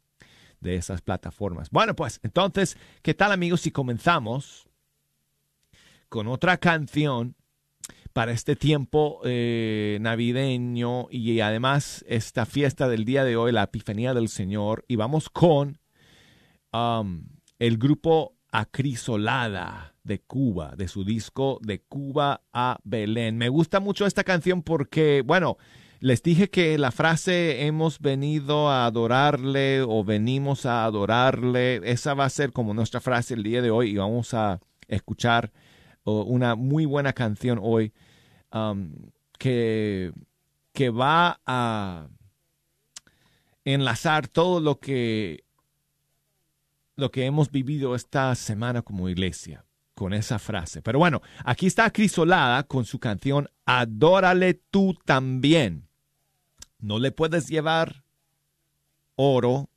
de 0.60 0.76
esas 0.76 1.02
plataformas. 1.02 1.72
Bueno, 1.72 1.96
pues 1.96 2.20
entonces, 2.22 2.78
¿qué 3.02 3.16
tal 3.16 3.32
amigos 3.32 3.62
si 3.62 3.72
comenzamos 3.72 4.70
con 6.10 6.28
otra 6.28 6.58
canción 6.58 7.36
para 8.18 8.32
este 8.32 8.56
tiempo 8.56 9.22
eh, 9.26 10.00
navideño 10.02 11.06
y 11.12 11.40
además 11.40 12.04
esta 12.08 12.48
fiesta 12.48 12.90
del 12.90 13.06
día 13.06 13.24
de 13.24 13.38
hoy, 13.38 13.52
la 13.52 13.62
Epifanía 13.62 14.16
del 14.16 14.28
Señor. 14.28 14.84
Y 14.88 14.96
vamos 14.96 15.30
con 15.30 15.78
um, 16.74 17.28
el 17.60 17.78
grupo 17.78 18.36
Acrisolada 18.52 19.94
de 20.04 20.20
Cuba, 20.22 20.74
de 20.76 20.88
su 20.88 21.04
disco 21.04 21.60
De 21.62 21.84
Cuba 21.84 22.42
a 22.52 22.80
Belén. 22.84 23.38
Me 23.38 23.50
gusta 23.50 23.80
mucho 23.80 24.08
esta 24.08 24.24
canción 24.24 24.64
porque, 24.64 25.22
bueno, 25.24 25.58
les 26.00 26.24
dije 26.24 26.50
que 26.50 26.80
la 26.80 26.90
frase 26.90 27.68
hemos 27.68 28.00
venido 28.00 28.72
a 28.72 28.88
adorarle 28.88 29.84
o 29.84 30.04
venimos 30.04 30.66
a 30.66 30.86
adorarle, 30.86 31.82
esa 31.84 32.16
va 32.16 32.26
a 32.26 32.32
ser 32.32 32.52
como 32.52 32.74
nuestra 32.74 33.00
frase 33.00 33.36
el 33.36 33.44
día 33.44 33.62
de 33.62 33.70
hoy 33.70 33.92
y 33.92 33.98
vamos 33.98 34.34
a 34.34 34.60
escuchar 34.88 35.52
oh, 36.04 36.24
una 36.24 36.56
muy 36.56 36.88
buena 36.88 37.14
canción 37.14 37.60
hoy 37.62 37.94
um, 38.52 38.92
que, 39.38 40.12
que 40.74 40.90
va 40.90 41.40
a 41.46 42.08
enlazar 43.66 44.28
todo 44.28 44.60
lo 44.60 44.80
que 44.80 45.44
lo 46.96 47.12
que 47.12 47.26
hemos 47.26 47.52
vivido 47.52 47.96
esta 47.96 48.34
semana 48.36 48.82
como 48.82 49.08
iglesia 49.08 49.66
con 49.94 50.14
esa 50.14 50.40
frase. 50.40 50.82
Pero 50.82 51.00
bueno, 51.00 51.22
aquí 51.46 51.68
está 51.68 51.92
Crisolada 51.92 52.64
con 52.64 52.86
su 52.86 53.00
canción 53.00 53.50
Adórale 53.66 54.56
tú 54.56 54.96
también. 55.06 55.88
No 56.80 57.00
le 57.00 57.12
puedes 57.12 57.48
llevar 57.48 58.04
oro, 59.16 59.70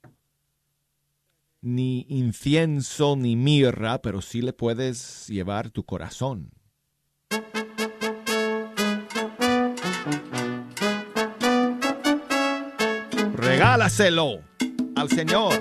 ni 1.61 2.07
incienso, 2.09 3.17
ni 3.17 3.37
mirra, 3.37 4.01
pero 4.01 4.23
sí 4.23 4.43
le 4.43 4.53
puedes 4.53 5.27
llevar 5.29 5.71
tu 5.71 5.85
corazón. 5.85 6.53
Regálaselo 13.35 14.41
al 14.97 15.09
Señor 15.09 15.55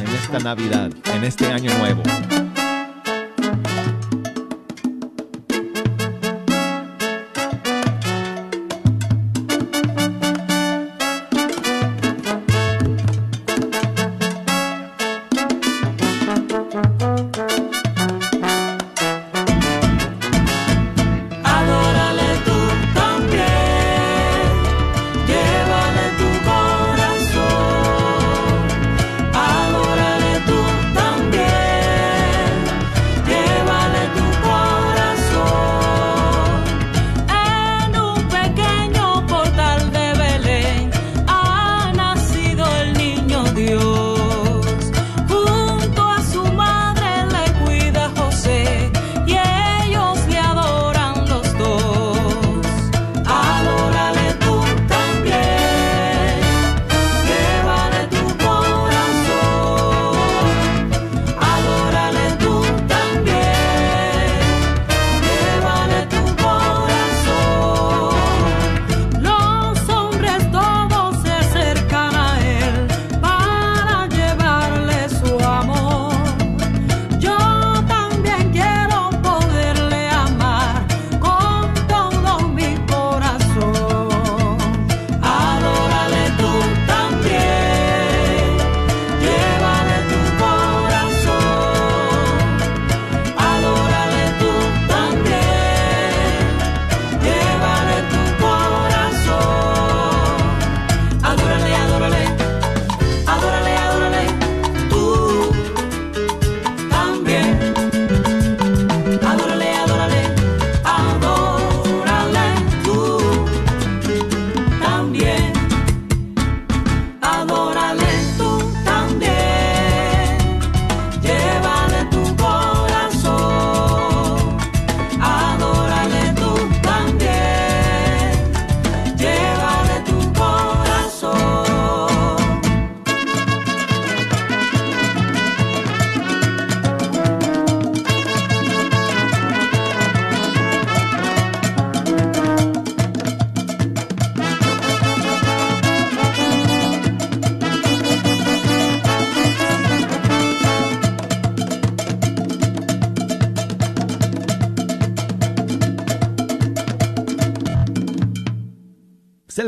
en 0.00 0.08
esta 0.08 0.38
Navidad, 0.40 0.90
en 1.14 1.24
este 1.24 1.46
año 1.46 1.70
nuevo. 1.78 2.02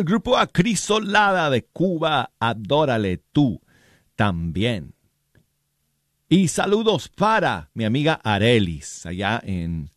Grupo 0.04 0.36
Acrisolada 0.36 1.50
de 1.50 1.64
Cuba, 1.64 2.32
adórale 2.38 3.18
tú 3.32 3.60
también. 4.16 4.94
Y 6.28 6.48
saludos 6.48 7.08
para 7.08 7.70
mi 7.74 7.84
amiga 7.84 8.20
Arelis, 8.22 9.06
allá 9.06 9.40
en, 9.44 9.90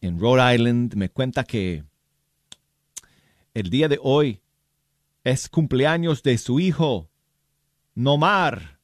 en 0.00 0.18
Rhode 0.18 0.54
Island. 0.54 0.94
Me 0.94 1.10
cuenta 1.10 1.44
que 1.44 1.84
el 3.52 3.68
día 3.68 3.88
de 3.88 3.98
hoy 4.02 4.40
es 5.24 5.48
cumpleaños 5.48 6.22
de 6.22 6.38
su 6.38 6.60
hijo, 6.60 7.10
Nomar. 7.94 8.80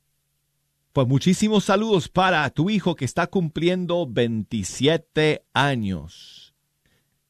Pues 0.92 1.07
muchísimos 1.07 1.64
saludos 1.64 2.09
para 2.09 2.49
tu 2.51 2.70
hijo 2.70 2.94
que 2.94 3.05
está 3.05 3.26
cumpliendo 3.26 4.07
27 4.07 5.44
años. 5.55 6.36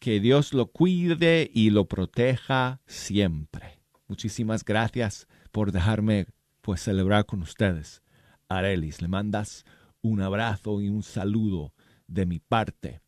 Que 0.07 0.21
Dios 0.21 0.55
lo 0.55 0.67
cuide 0.67 1.51
y 1.53 1.71
lo 1.71 1.87
proteja 1.87 2.81
siempre. 2.87 3.81
Muchísimas 4.07 4.65
gracias 4.65 5.27
por 5.51 5.73
dejarme 5.73 6.29
pues 6.61 6.81
celebrar 6.81 7.27
con 7.27 7.43
ustedes. 7.43 8.05
Arelis, 8.49 9.03
le 9.03 9.09
mandas 9.09 9.65
un 10.03 10.21
abrazo 10.21 10.81
y 10.81 10.91
un 10.91 11.03
saludo 11.03 11.75
de 12.07 12.25
mi 12.25 12.39
parte. 12.39 13.01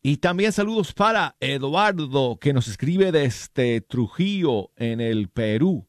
Y 0.00 0.16
también 0.16 0.50
saludos 0.50 0.94
para 0.94 1.36
Eduardo, 1.40 2.38
que 2.40 2.54
nos 2.54 2.66
escribe 2.66 3.12
desde 3.12 3.82
Trujillo, 3.82 4.70
en 4.76 5.02
el 5.02 5.28
Perú. 5.28 5.86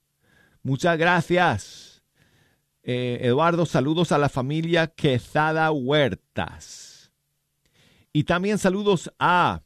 Muchas 0.64 0.98
gracias. 0.98 2.04
Eh, 2.84 3.20
Eduardo, 3.22 3.66
saludos 3.66 4.12
a 4.12 4.18
la 4.18 4.28
familia 4.28 4.88
Quezada 4.88 5.72
Huertas. 5.72 6.85
Y 8.16 8.24
también 8.24 8.58
saludos 8.58 9.12
a 9.20 9.62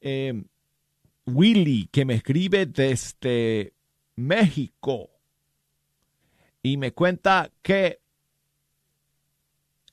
eh, 0.00 0.42
Willy, 1.24 1.88
que 1.92 2.04
me 2.04 2.14
escribe 2.14 2.66
desde 2.66 3.74
México. 4.16 5.08
Y 6.64 6.78
me 6.78 6.90
cuenta 6.90 7.52
que 7.62 8.00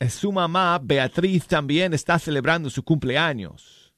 su 0.10 0.32
mamá, 0.32 0.82
Beatriz, 0.82 1.46
también 1.46 1.94
está 1.94 2.18
celebrando 2.18 2.72
su 2.72 2.82
cumpleaños. 2.82 3.94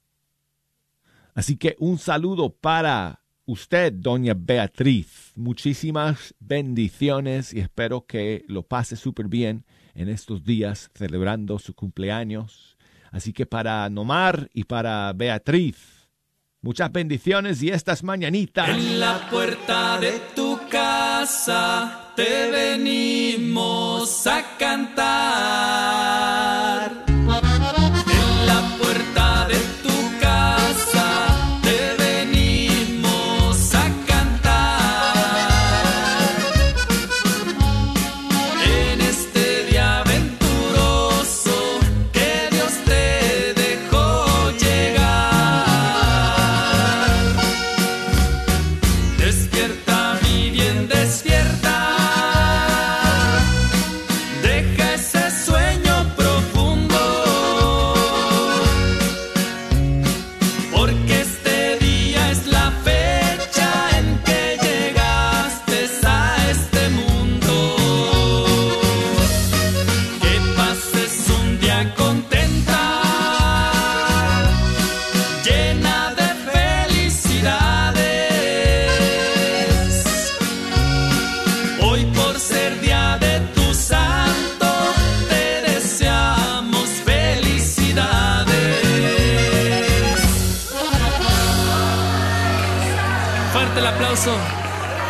Así 1.32 1.56
que 1.56 1.74
un 1.78 1.96
saludo 1.96 2.50
para 2.50 3.22
usted, 3.46 3.94
doña 3.94 4.34
Beatriz. 4.36 5.32
Muchísimas 5.36 6.34
bendiciones 6.38 7.54
y 7.54 7.60
espero 7.60 8.04
que 8.04 8.44
lo 8.46 8.62
pase 8.62 8.94
súper 8.94 9.28
bien 9.28 9.64
en 9.98 10.08
estos 10.08 10.44
días 10.44 10.90
celebrando 10.94 11.58
su 11.58 11.74
cumpleaños. 11.74 12.76
Así 13.10 13.32
que 13.32 13.46
para 13.46 13.90
Nomar 13.90 14.48
y 14.54 14.62
para 14.64 15.12
Beatriz, 15.12 16.08
muchas 16.62 16.92
bendiciones 16.92 17.60
y 17.62 17.70
estas 17.70 18.04
mañanitas. 18.04 18.68
En 18.68 19.00
la 19.00 19.28
puerta 19.28 19.98
de 19.98 20.20
tu 20.36 20.60
casa 20.70 22.12
te 22.14 22.50
venimos 22.50 24.26
a 24.26 24.56
cantar. 24.56 25.88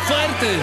Fuerte. 0.07 0.59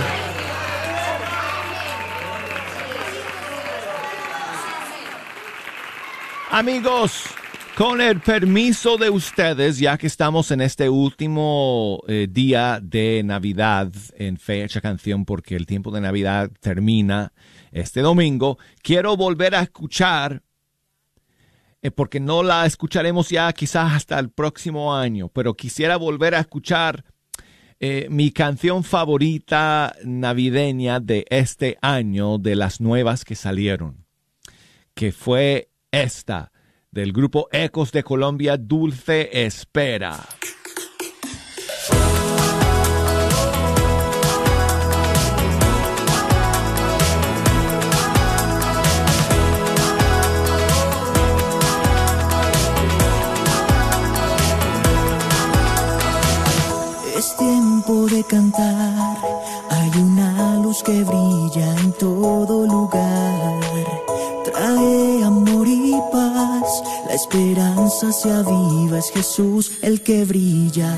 Amigos, 6.51 7.25
con 7.77 8.01
el 8.01 8.21
permiso 8.21 8.97
de 8.97 9.11
ustedes, 9.11 9.79
ya 9.79 9.99
que 9.99 10.07
estamos 10.07 10.51
en 10.51 10.63
este 10.63 10.89
último 10.89 12.01
eh, 12.09 12.29
día 12.31 12.81
de 12.83 13.23
Navidad 13.25 13.93
en 14.15 14.39
fecha 14.39 14.81
canción, 14.81 15.25
porque 15.27 15.57
el 15.57 15.67
tiempo 15.67 15.91
de 15.91 16.01
Navidad 16.01 16.51
termina 16.61 17.33
este 17.73 18.01
domingo, 18.01 18.59
quiero 18.83 19.17
volver 19.17 19.55
a 19.55 19.61
escuchar, 19.61 20.43
eh, 21.83 21.91
porque 21.91 22.21
no 22.21 22.43
la 22.43 22.65
escucharemos 22.65 23.29
ya 23.29 23.53
quizás 23.53 23.93
hasta 23.93 24.19
el 24.19 24.31
próximo 24.31 24.95
año, 24.97 25.29
pero 25.29 25.55
quisiera 25.55 25.99
volver 25.99 26.35
a 26.35 26.41
escuchar 26.41 27.05
eh, 27.79 28.07
mi 28.09 28.31
canción 28.31 28.85
favorita 28.85 29.95
navideña 30.03 30.99
de 30.99 31.27
este 31.29 31.77
año, 31.83 32.39
de 32.39 32.57
las 32.57 32.81
nuevas 32.81 33.25
que 33.25 33.35
salieron, 33.35 34.07
que 34.95 35.13
fue 35.13 35.71
esta, 35.91 36.53
del 36.91 37.13
grupo 37.13 37.49
Ecos 37.53 37.93
de 37.93 38.03
Colombia, 38.03 38.57
Dulce 38.57 39.45
Espera. 39.45 40.19
Tiempo 57.39 58.07
de 58.07 58.25
cantar, 58.25 59.19
hay 59.71 59.91
una 60.01 60.57
luz 60.57 60.83
que 60.83 61.05
brilla 61.05 61.77
en 61.81 61.93
todo 61.93 62.67
lugar. 62.67 63.61
Trae 64.45 65.23
amor 65.23 65.69
y 65.69 65.95
paz, 66.11 66.83
la 67.07 67.15
esperanza 67.15 68.11
se 68.13 68.33
aviva, 68.33 68.99
es 68.99 69.11
Jesús 69.11 69.73
el 69.83 70.03
que 70.03 70.25
brilla. 70.25 70.97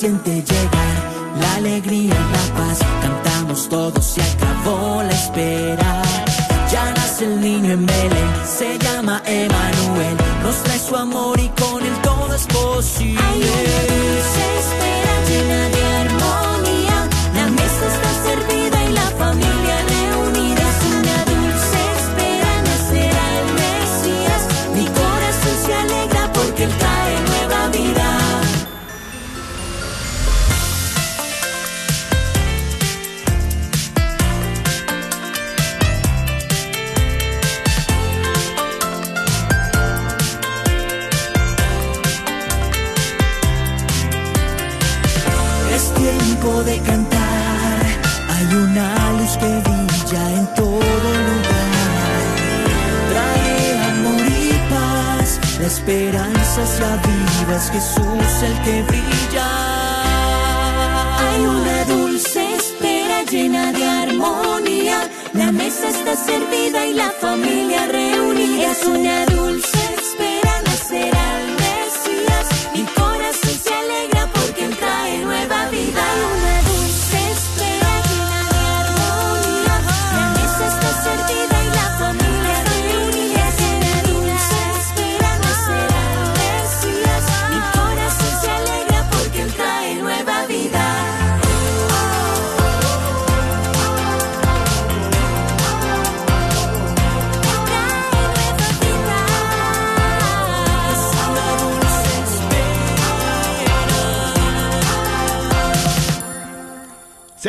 Siente 0.00 0.30
llegar 0.30 0.94
la 1.38 1.56
alegría 1.56 2.04
y 2.04 2.08
la 2.08 2.54
paz. 2.56 2.78
Cantamos 3.02 3.68
todos, 3.68 4.02
se 4.02 4.22
acabó 4.22 5.02
la 5.02 5.10
espera. 5.10 5.79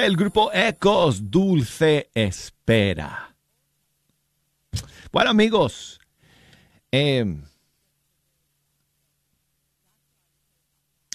El 0.04 0.18
grupo 0.18 0.52
Ecos 0.52 1.30
Dulce 1.30 2.10
Espera. 2.16 3.36
Bueno, 5.12 5.30
amigos, 5.30 6.00
eh, 6.92 7.24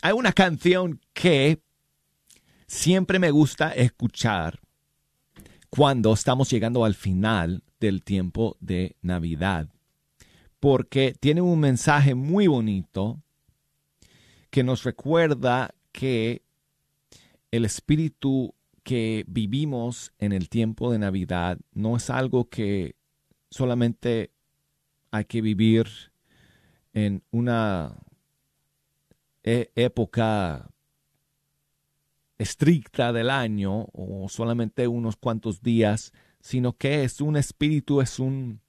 hay 0.03 0.13
una 0.13 0.33
canción 0.33 1.01
que 1.13 1.61
siempre 2.69 3.19
me 3.19 3.33
gusta 3.33 3.73
escuchar 3.73 4.61
cuando 5.69 6.13
estamos 6.13 6.49
llegando 6.49 6.85
al 6.85 6.95
final 6.95 7.65
del 7.81 8.05
tiempo 8.05 8.57
de 8.61 8.95
Navidad, 9.03 9.69
porque 10.61 11.13
tiene 11.19 11.41
un 11.41 11.59
mensaje 11.59 12.15
muy 12.15 12.47
bonito 12.47 13.21
que 14.51 14.63
nos 14.63 14.85
recuerda 14.85 15.75
que 15.91 16.43
el 17.51 17.65
espíritu 17.65 18.55
que 18.87 19.25
vivimos 19.27 20.13
en 20.21 20.31
el 20.33 20.49
tiempo 20.49 20.93
de 20.93 21.01
Navidad 21.01 21.59
no 21.73 21.97
es 21.97 22.09
algo 22.09 22.49
que 22.49 22.95
solamente 23.51 24.31
hay 25.11 25.25
que 25.25 25.43
vivir 25.43 25.89
en 26.93 27.25
una 27.33 27.97
e- 29.43 29.73
época 29.75 30.71
estricta 32.39 33.13
del 33.13 33.29
año 33.31 33.89
o 33.93 34.29
solamente 34.29 34.87
unos 34.87 35.17
cuantos 35.17 35.63
días, 35.63 36.13
sino 36.39 36.75
que 36.75 37.03
es 37.03 37.21
un 37.21 37.37
espíritu, 37.37 38.01
es 38.01 38.21
un 38.21 38.61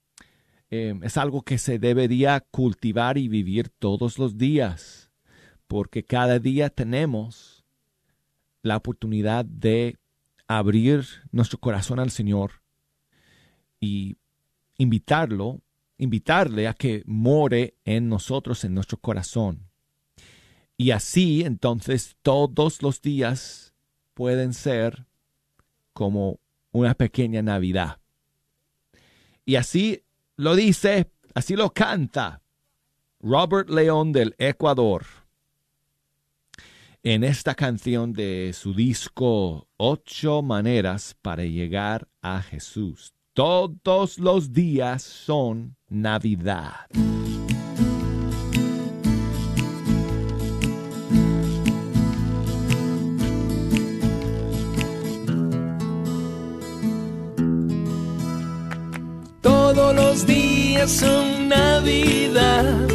eh, 0.71 0.95
es 1.03 1.17
algo 1.17 1.43
que 1.43 1.59
se 1.59 1.77
debería 1.77 2.39
cultivar 2.39 3.19
y 3.19 3.27
vivir 3.27 3.69
todos 3.69 4.17
los 4.17 4.35
días, 4.35 5.11
porque 5.67 6.03
cada 6.03 6.39
día 6.39 6.71
tenemos 6.71 7.63
la 8.63 8.77
oportunidad 8.77 9.45
de 9.45 9.95
abrir 10.47 11.05
nuestro 11.31 11.59
corazón 11.59 11.99
al 11.99 12.11
Señor 12.11 12.61
y 13.79 14.17
invitarlo, 14.77 15.61
invitarle 15.97 16.67
a 16.67 16.73
que 16.73 17.03
more 17.05 17.75
en 17.85 18.09
nosotros, 18.09 18.63
en 18.63 18.73
nuestro 18.73 18.97
corazón. 18.97 19.69
Y 20.77 20.91
así 20.91 21.43
entonces 21.43 22.15
todos 22.21 22.81
los 22.81 23.01
días 23.01 23.73
pueden 24.13 24.53
ser 24.53 25.05
como 25.93 26.39
una 26.71 26.93
pequeña 26.93 27.41
Navidad. 27.41 27.99
Y 29.45 29.55
así 29.55 30.03
lo 30.35 30.55
dice, 30.55 31.11
así 31.33 31.55
lo 31.55 31.73
canta 31.73 32.41
Robert 33.19 33.69
León 33.69 34.11
del 34.11 34.35
Ecuador 34.37 35.05
en 37.03 37.23
esta 37.23 37.55
canción 37.55 38.13
de 38.13 38.51
su 38.53 38.73
disco 38.73 39.67
Ocho 39.77 40.41
Maneras 40.41 41.15
para 41.21 41.43
llegar 41.43 42.07
a 42.21 42.41
Jesús. 42.41 43.13
Todos 43.33 44.17
los 44.17 44.51
días 44.51 45.03
son 45.03 45.75
Navidad. 45.89 46.87
Todos 59.41 59.95
los 59.95 60.25
días 60.25 60.91
son 60.91 61.47
Navidad. 61.49 62.87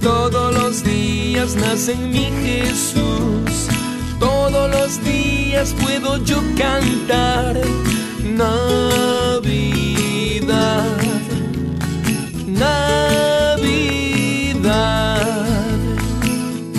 Todos 0.00 0.54
los 0.54 0.82
días 0.82 1.07
nace 1.46 1.92
en 1.92 2.10
mi 2.10 2.26
Jesús. 2.42 3.68
Todos 4.18 4.70
los 4.72 5.04
días 5.04 5.72
puedo 5.80 6.16
yo 6.24 6.42
cantar 6.56 7.60
Navidad. 8.24 9.46
Navidad. 12.44 13.68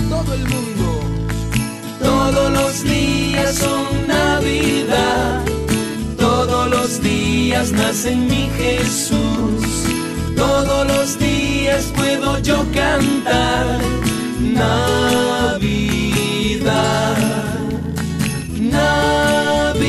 Todo 0.09 0.33
el 0.33 0.43
mundo. 0.43 0.99
Todos 2.01 2.51
los 2.51 2.83
días 2.83 3.55
son 3.55 4.07
Navidad. 4.07 5.41
Todos 6.17 6.69
los 6.69 7.01
días 7.01 7.71
nace 7.71 8.11
en 8.11 8.27
mi 8.27 8.49
Jesús. 8.57 9.85
Todos 10.35 10.85
los 10.85 11.17
días 11.17 11.85
puedo 11.95 12.39
yo 12.39 12.65
cantar 12.73 14.08
Navidad. 14.59 16.37
Navidad. 18.59 19.79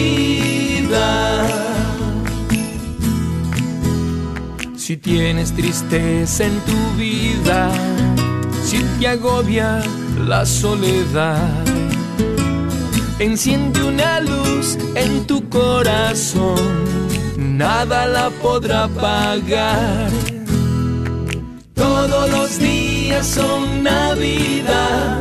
Si 4.76 4.96
tienes 4.96 5.52
tristeza 5.52 6.44
en 6.44 6.60
tu 6.60 6.78
vida, 6.96 7.70
si 8.64 8.78
te 8.98 9.08
agobia 9.08 9.82
la 10.26 10.46
soledad, 10.46 11.64
enciende 13.18 13.82
una 13.82 14.20
luz 14.20 14.78
en 14.94 15.26
tu 15.26 15.48
corazón, 15.48 16.84
nada 17.36 18.06
la 18.06 18.30
podrá 18.30 18.84
apagar. 18.84 20.10
Todos 21.74 22.30
los 22.30 22.58
días 22.58 22.89
son 23.22 23.82
Navidad, 23.82 25.20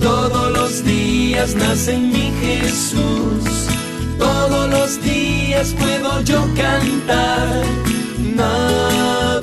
todos 0.00 0.52
los 0.52 0.84
días 0.84 1.54
nace 1.54 1.96
mi 1.96 2.30
Jesús, 2.40 3.68
todos 4.18 4.70
los 4.70 5.02
días 5.02 5.74
puedo 5.78 6.22
yo 6.22 6.46
cantar. 6.54 7.64
Navidad, 8.36 9.40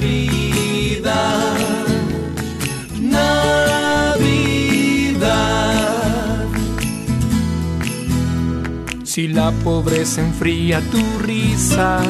Navidad. 3.01 4.13
Si 9.03 9.27
la 9.27 9.51
pobreza 9.63 10.21
enfría 10.21 10.79
tu 10.91 11.01
risa, 11.19 12.01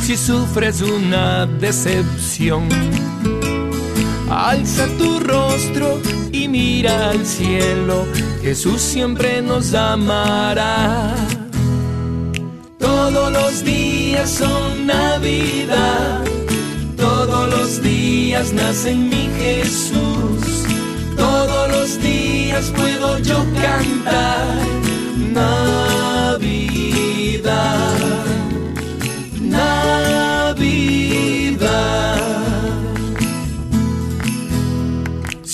si 0.00 0.16
sufres 0.16 0.80
una 0.80 1.46
decepción, 1.46 2.68
Alza 4.30 4.86
tu 4.98 5.20
rostro 5.20 6.00
y 6.32 6.48
mira 6.48 7.10
al 7.10 7.24
cielo, 7.24 8.06
Jesús 8.42 8.80
siempre 8.80 9.40
nos 9.40 9.74
amará. 9.74 11.14
Todos 12.78 13.32
los 13.32 13.64
días 13.64 14.28
son 14.30 14.86
Navidad, 14.86 16.24
todos 16.96 17.48
los 17.50 17.82
días 17.82 18.52
nace 18.52 18.94
mi 18.94 19.30
Jesús, 19.38 20.64
todos 21.16 21.70
los 21.70 22.02
días 22.02 22.70
puedo 22.76 23.18
yo 23.20 23.44
cantar. 23.60 24.58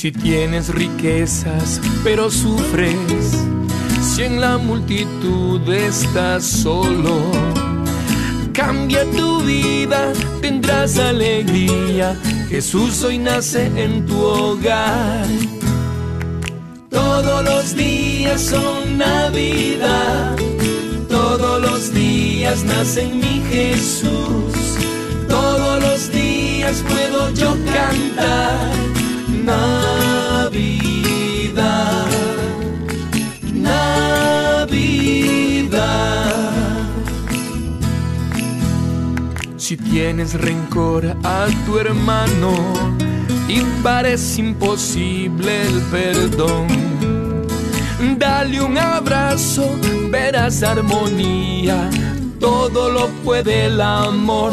Si 0.05 0.13
tienes 0.13 0.69
riquezas 0.69 1.81
pero 2.05 2.31
sufres, 2.31 3.43
si 4.03 4.25
en 4.25 4.39
la 4.39 4.59
multitud 4.59 5.67
estás 5.73 6.45
solo, 6.45 7.23
cambia 8.53 9.11
tu 9.13 9.41
vida, 9.45 10.13
tendrás 10.43 10.99
alegría. 10.99 12.21
Jesús 12.51 13.03
hoy 13.03 13.17
nace 13.17 13.65
en 13.83 14.05
tu 14.05 14.21
hogar. 14.21 15.25
Todos 16.91 17.43
los 17.43 17.75
días 17.75 18.43
son 18.43 18.99
Navidad, 18.99 20.37
todos 21.09 21.63
los 21.63 21.95
días 21.95 22.63
nace 22.65 23.05
en 23.05 23.21
mi 23.21 23.43
Jesús, 23.51 24.53
todos 25.27 25.83
los 25.83 26.13
días 26.13 26.85
puedo 26.91 27.33
yo 27.33 27.57
cantar 27.73 28.85
Navidad, 29.45 30.87
Navidad. 33.53 34.65
Si 39.57 39.77
tienes 39.77 40.35
rencor 40.41 41.15
a 41.25 41.47
tu 41.67 41.79
hermano 41.79 42.53
y 43.49 43.61
parece 43.83 44.41
imposible 44.41 45.67
el 45.67 45.81
perdón, 45.91 46.69
dale 48.19 48.63
un 48.63 48.79
abrazo, 48.79 49.69
verás 50.11 50.63
armonía, 50.63 51.91
todo 52.41 52.89
lo 52.91 53.09
puede 53.25 53.67
el 53.67 53.81
amor. 53.81 54.53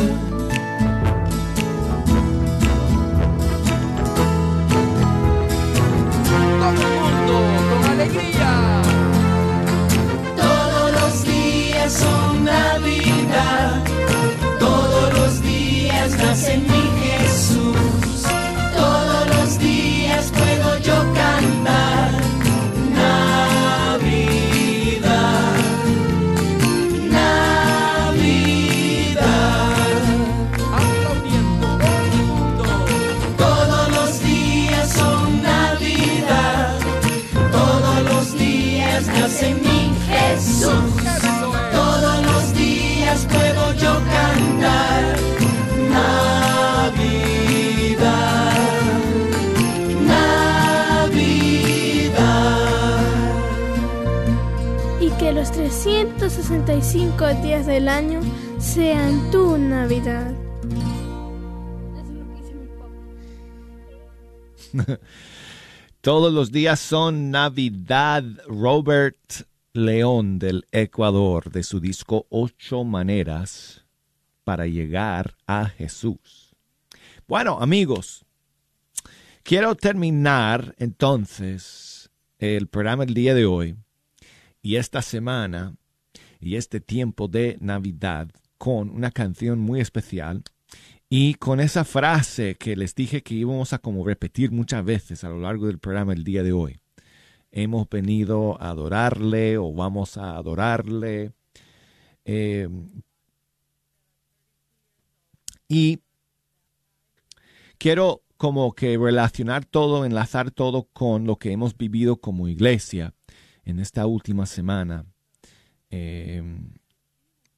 365 56.17 57.41
días 57.41 57.65
del 57.65 57.87
año 57.87 58.19
sean 58.59 59.31
tu 59.31 59.57
Navidad. 59.57 60.33
Todos 66.01 66.33
los 66.33 66.51
días 66.51 66.79
son 66.79 67.31
Navidad. 67.31 68.23
Robert 68.47 69.17
León 69.73 70.37
del 70.39 70.65
Ecuador, 70.71 71.51
de 71.51 71.63
su 71.63 71.79
disco 71.79 72.27
Ocho 72.29 72.83
Maneras 72.83 73.85
para 74.43 74.67
llegar 74.67 75.37
a 75.47 75.67
Jesús. 75.67 76.55
Bueno, 77.27 77.59
amigos, 77.61 78.25
quiero 79.43 79.75
terminar 79.75 80.75
entonces 80.77 82.09
el 82.37 82.67
programa 82.67 83.03
el 83.05 83.13
día 83.13 83.33
de 83.33 83.45
hoy 83.45 83.75
y 84.61 84.75
esta 84.75 85.01
semana 85.01 85.75
y 86.41 86.55
este 86.55 86.81
tiempo 86.81 87.27
de 87.27 87.57
Navidad 87.61 88.29
con 88.57 88.89
una 88.89 89.11
canción 89.11 89.59
muy 89.59 89.79
especial 89.79 90.43
y 91.09 91.35
con 91.35 91.59
esa 91.59 91.83
frase 91.83 92.55
que 92.55 92.75
les 92.75 92.95
dije 92.95 93.21
que 93.21 93.35
íbamos 93.35 93.73
a 93.73 93.79
como 93.79 94.05
repetir 94.05 94.51
muchas 94.51 94.83
veces 94.83 95.23
a 95.23 95.29
lo 95.29 95.39
largo 95.39 95.67
del 95.67 95.79
programa 95.79 96.13
el 96.13 96.23
día 96.23 96.41
de 96.41 96.53
hoy. 96.53 96.79
Hemos 97.51 97.89
venido 97.89 98.61
a 98.61 98.69
adorarle 98.69 99.57
o 99.57 99.73
vamos 99.73 100.15
a 100.17 100.37
adorarle. 100.37 101.33
Eh, 102.23 102.69
y 105.67 105.99
quiero 107.77 108.23
como 108.37 108.73
que 108.73 108.97
relacionar 108.97 109.65
todo, 109.65 110.05
enlazar 110.05 110.49
todo 110.51 110.87
con 110.93 111.25
lo 111.25 111.35
que 111.35 111.51
hemos 111.51 111.77
vivido 111.77 112.21
como 112.21 112.47
iglesia 112.47 113.13
en 113.65 113.79
esta 113.79 114.05
última 114.05 114.45
semana. 114.45 115.10
Eh, 115.91 116.41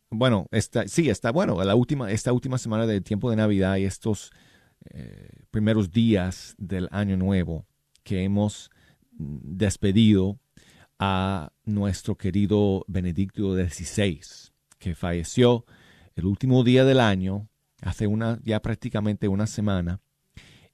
bueno, 0.10 0.48
esta, 0.52 0.88
sí, 0.88 1.10
está 1.10 1.32
bueno, 1.32 1.64
la 1.64 1.76
última, 1.76 2.12
esta 2.12 2.34
última 2.34 2.58
semana 2.58 2.86
del 2.86 3.04
tiempo 3.04 3.30
de 3.30 3.36
Navidad 3.36 3.78
y 3.78 3.86
estos 3.86 4.32
eh, 4.92 5.46
primeros 5.50 5.92
días 5.92 6.56
del 6.58 6.88
año 6.92 7.18
nuevo 7.18 7.66
que 8.04 8.24
hemos 8.24 8.70
despedido 9.12 10.40
a 11.00 11.52
nuestro 11.66 12.16
querido 12.16 12.86
Benedicto 12.88 13.56
XVI, 13.56 14.22
que 14.78 14.96
falleció 14.96 15.66
el 16.16 16.26
último 16.26 16.64
día 16.64 16.86
del 16.86 17.00
año, 17.00 17.50
hace 17.82 18.08
una, 18.08 18.40
ya 18.44 18.62
prácticamente 18.62 19.28
una 19.28 19.48
semana, 19.48 20.00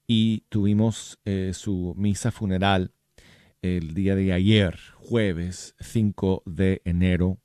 y 0.06 0.42
tuvimos 0.50 1.20
eh, 1.24 1.52
su 1.54 1.94
misa 1.96 2.32
funeral 2.32 2.92
el 3.62 3.94
día 3.94 4.16
de 4.16 4.34
ayer, 4.34 4.80
jueves 4.98 5.76
5 5.80 6.44
de 6.46 6.82
enero, 6.84 7.38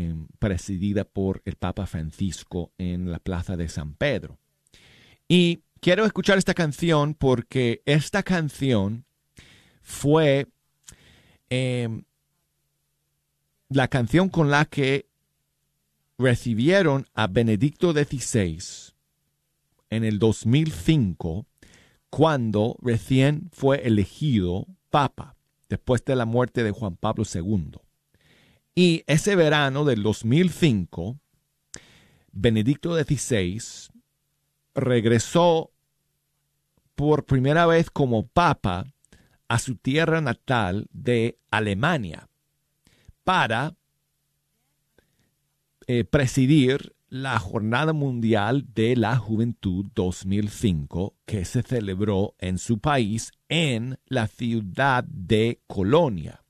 eh, 0.00 0.14
presidida 0.38 1.02
por 1.02 1.42
el 1.44 1.56
Papa 1.56 1.84
Francisco 1.84 2.70
en 2.78 3.10
la 3.10 3.18
Plaza 3.18 3.56
de 3.56 3.68
San 3.68 3.94
Pedro. 3.94 4.38
Y 5.26 5.64
quiero 5.80 6.06
escuchar 6.06 6.38
esta 6.38 6.54
canción 6.54 7.14
porque 7.14 7.82
esta 7.84 8.22
canción 8.22 9.06
fue 9.82 10.46
eh, 11.50 11.88
la 13.70 13.88
canción 13.88 14.28
con 14.28 14.52
la 14.52 14.66
que 14.66 15.08
recibieron 16.16 17.06
a 17.14 17.26
Benedicto 17.26 17.92
XVI 17.92 18.94
en 19.90 20.04
el 20.04 20.20
2005 20.20 21.44
cuando 22.08 22.76
recién 22.80 23.50
fue 23.52 23.84
elegido 23.84 24.68
papa 24.90 25.34
después 25.68 26.04
de 26.04 26.14
la 26.14 26.24
muerte 26.24 26.62
de 26.62 26.70
Juan 26.70 26.94
Pablo 26.94 27.24
II. 27.24 27.80
Y 28.80 29.02
ese 29.08 29.34
verano 29.34 29.84
del 29.84 30.04
2005, 30.04 31.18
Benedicto 32.30 32.94
XVI 32.94 33.60
regresó 34.72 35.72
por 36.94 37.24
primera 37.24 37.66
vez 37.66 37.90
como 37.90 38.28
papa 38.28 38.86
a 39.48 39.58
su 39.58 39.74
tierra 39.74 40.20
natal 40.20 40.86
de 40.92 41.40
Alemania 41.50 42.28
para 43.24 43.74
eh, 45.88 46.04
presidir 46.04 46.94
la 47.08 47.36
Jornada 47.40 47.92
Mundial 47.92 48.64
de 48.74 48.94
la 48.94 49.16
Juventud 49.16 49.86
2005 49.92 51.16
que 51.26 51.44
se 51.44 51.62
celebró 51.62 52.36
en 52.38 52.58
su 52.58 52.78
país 52.78 53.32
en 53.48 53.98
la 54.06 54.28
ciudad 54.28 55.02
de 55.02 55.58
Colonia. 55.66 56.44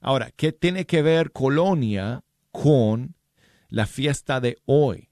Ahora, 0.00 0.30
¿qué 0.36 0.52
tiene 0.52 0.86
que 0.86 1.02
ver 1.02 1.32
Colonia 1.32 2.22
con 2.50 3.14
la 3.68 3.86
fiesta 3.86 4.40
de 4.40 4.56
hoy? 4.66 5.08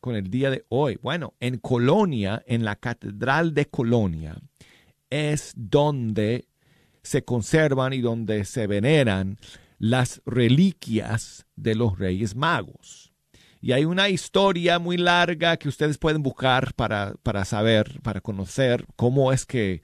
con 0.00 0.16
el 0.16 0.30
día 0.30 0.50
de 0.50 0.64
hoy? 0.68 0.98
Bueno, 1.02 1.34
en 1.40 1.58
Colonia, 1.58 2.42
en 2.46 2.64
la 2.64 2.76
Catedral 2.76 3.54
de 3.54 3.66
Colonia, 3.66 4.36
es 5.10 5.52
donde 5.56 6.46
se 7.02 7.24
conservan 7.24 7.92
y 7.92 8.00
donde 8.00 8.44
se 8.44 8.66
veneran 8.66 9.38
las 9.78 10.22
reliquias 10.26 11.46
de 11.56 11.74
los 11.74 11.98
Reyes 11.98 12.34
Magos. 12.34 13.12
Y 13.60 13.72
hay 13.72 13.84
una 13.84 14.08
historia 14.08 14.78
muy 14.78 14.96
larga 14.96 15.56
que 15.56 15.68
ustedes 15.68 15.98
pueden 15.98 16.22
buscar 16.22 16.74
para, 16.74 17.14
para 17.22 17.44
saber, 17.44 18.00
para 18.02 18.20
conocer 18.20 18.86
cómo 18.94 19.32
es 19.32 19.46
que 19.46 19.82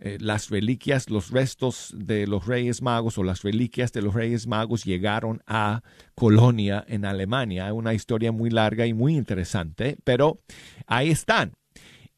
eh, 0.00 0.16
las 0.20 0.48
reliquias, 0.48 1.10
los 1.10 1.32
restos 1.32 1.92
de 1.96 2.28
los 2.28 2.46
Reyes 2.46 2.82
Magos 2.82 3.18
o 3.18 3.24
las 3.24 3.42
reliquias 3.42 3.92
de 3.92 4.00
los 4.00 4.14
Reyes 4.14 4.46
Magos 4.46 4.84
llegaron 4.84 5.42
a 5.44 5.82
Colonia 6.14 6.84
en 6.86 7.04
Alemania. 7.04 7.72
Una 7.74 7.94
historia 7.94 8.30
muy 8.30 8.48
larga 8.48 8.86
y 8.86 8.94
muy 8.94 9.16
interesante, 9.16 9.98
pero 10.04 10.38
ahí 10.86 11.10
están. 11.10 11.54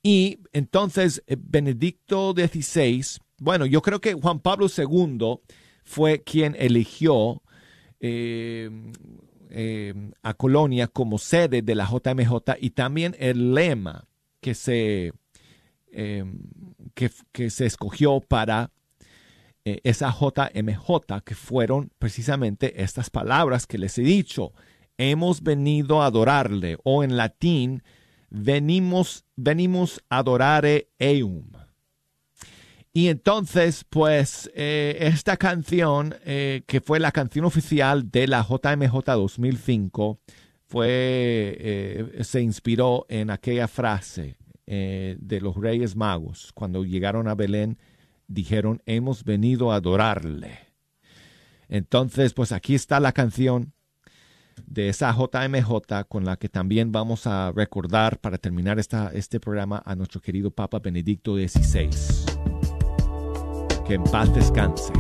Y 0.03 0.41
entonces 0.53 1.23
eh, 1.27 1.37
Benedicto 1.41 2.35
XVI, 2.37 3.03
bueno, 3.39 3.65
yo 3.65 3.81
creo 3.81 3.99
que 3.99 4.13
Juan 4.13 4.41
Pablo 4.41 4.67
II 4.67 5.39
fue 5.83 6.23
quien 6.23 6.57
eligió 6.59 7.43
eh, 7.99 8.71
a 10.23 10.35
Colonia 10.35 10.87
como 10.87 11.17
sede 11.17 11.63
de 11.63 11.75
la 11.75 11.89
JMJ 11.89 12.59
y 12.61 12.71
también 12.71 13.17
el 13.19 13.55
lema 13.55 14.07
que 14.41 14.55
se, 14.55 15.13
que, 16.95 17.51
se 17.51 17.67
escogió 17.67 18.21
para 18.21 18.71
eh, 19.65 19.81
esa 19.85 20.11
JMJ, 20.11 21.23
que 21.25 21.35
fueron 21.35 21.91
precisamente 21.99 22.83
estas 22.83 23.11
palabras 23.11 23.67
que 23.67 23.79
les 23.79 23.99
he 23.99 24.03
dicho. 24.03 24.53
Hemos 24.99 25.43
venido 25.43 26.03
a 26.03 26.07
adorarle, 26.07 26.79
o 26.85 27.03
en 27.03 27.17
latín, 27.17 27.83
venimos, 28.31 29.25
venimos 29.37 30.03
adorare 30.09 30.89
eum. 30.99 31.51
Y 32.93 33.09
entonces, 33.09 33.85
pues, 33.89 34.51
eh, 34.55 34.97
esta 35.01 35.37
canción, 35.37 36.17
eh, 36.25 36.63
que 36.67 36.81
fue 36.81 36.99
la 36.99 37.13
canción 37.13 37.45
oficial 37.45 38.11
de 38.11 38.27
la 38.27 38.43
JMJ 38.43 39.15
2005, 39.15 40.19
fue, 40.67 40.89
eh, 40.89 42.25
se 42.25 42.41
inspiró 42.41 43.07
en 43.09 43.31
aquella 43.31 43.69
frase 43.69 44.37
eh, 44.73 45.17
de 45.19 45.41
los 45.41 45.57
Reyes 45.57 45.97
Magos. 45.97 46.53
Cuando 46.55 46.85
llegaron 46.85 47.27
a 47.27 47.35
Belén, 47.35 47.77
dijeron, 48.29 48.81
hemos 48.87 49.25
venido 49.25 49.73
a 49.73 49.77
adorarle. 49.77 50.61
Entonces, 51.69 52.35
pues 52.35 52.53
aquí 52.53 52.77
está 52.77 53.01
la 53.01 53.11
canción 53.11 53.73
de 54.65 54.89
esa 54.89 55.13
JMJ 55.13 56.05
con 56.09 56.25
la 56.25 56.37
que 56.37 56.49
también 56.49 56.93
vamos 56.93 57.27
a 57.27 57.51
recordar 57.51 58.21
para 58.21 58.39
terminar 58.39 58.79
esta, 58.79 59.11
este 59.13 59.41
programa 59.41 59.83
a 59.85 59.97
nuestro 59.97 60.21
querido 60.21 60.53
Papa 60.53 60.79
Benedicto 60.79 61.35
XVI. 61.35 61.91
Que 63.85 63.95
en 63.95 64.05
paz 64.05 64.33
descanse. 64.33 64.93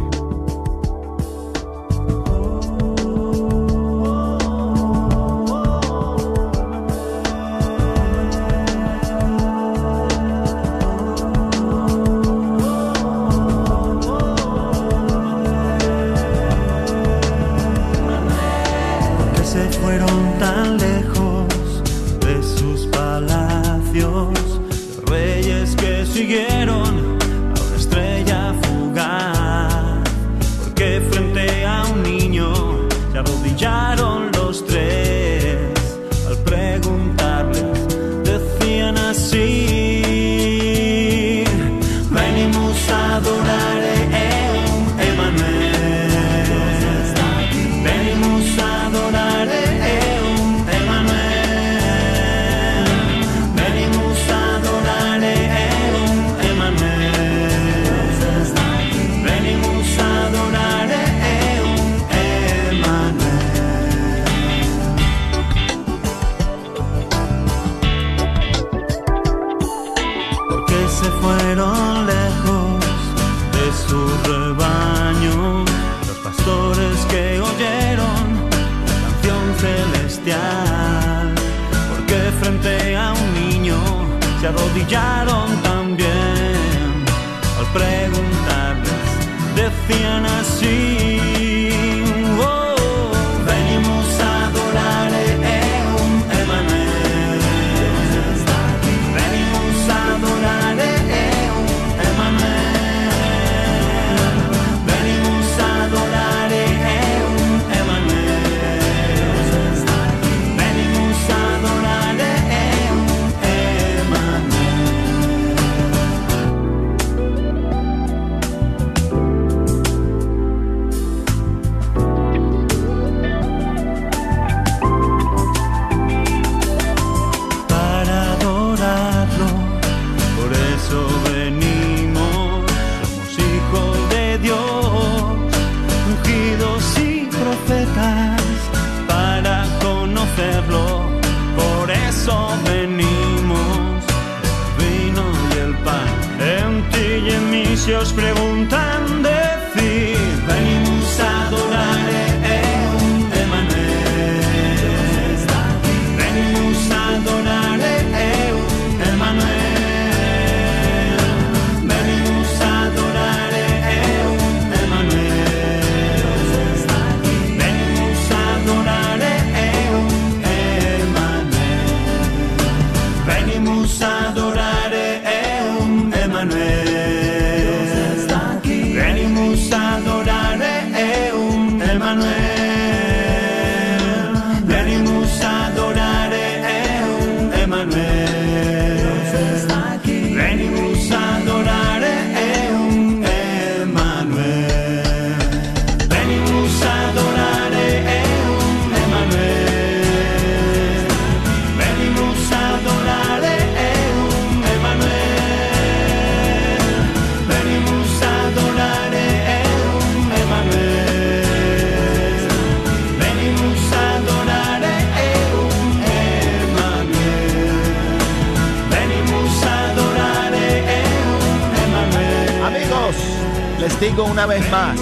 Digo 224.00 224.24
una 224.24 224.46
vez 224.46 224.68
más, 224.70 224.98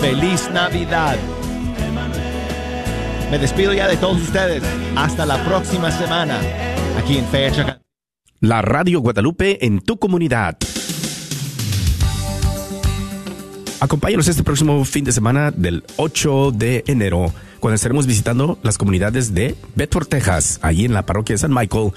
feliz 0.00 0.48
Navidad. 0.52 1.16
Me 3.30 3.38
despido 3.38 3.74
ya 3.74 3.86
de 3.88 3.96
todos 3.96 4.20
ustedes. 4.22 4.62
Hasta 4.96 5.26
la 5.26 5.44
próxima 5.44 5.90
semana, 5.90 6.40
aquí 6.98 7.18
en 7.18 7.26
Fecha 7.26 7.80
La 8.40 8.62
Radio 8.62 9.00
Guadalupe 9.00 9.64
en 9.64 9.80
tu 9.80 9.98
comunidad. 9.98 10.56
Acompáñanos 13.80 14.28
este 14.28 14.42
próximo 14.42 14.84
fin 14.84 15.04
de 15.04 15.12
semana 15.12 15.50
del 15.50 15.84
8 15.96 16.52
de 16.52 16.84
enero, 16.86 17.32
cuando 17.60 17.74
estaremos 17.74 18.06
visitando 18.06 18.58
las 18.62 18.78
comunidades 18.78 19.34
de 19.34 19.56
Bedford, 19.74 20.06
Texas, 20.06 20.58
allí 20.62 20.84
en 20.84 20.94
la 20.94 21.04
parroquia 21.04 21.34
de 21.34 21.38
San 21.38 21.52
Michael, 21.52 21.90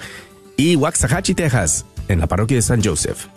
y 0.56 0.76
Waxahachie, 0.76 1.34
Texas, 1.34 1.86
en 2.08 2.18
la 2.18 2.26
parroquia 2.26 2.56
de 2.56 2.62
San 2.62 2.82
Joseph. 2.82 3.28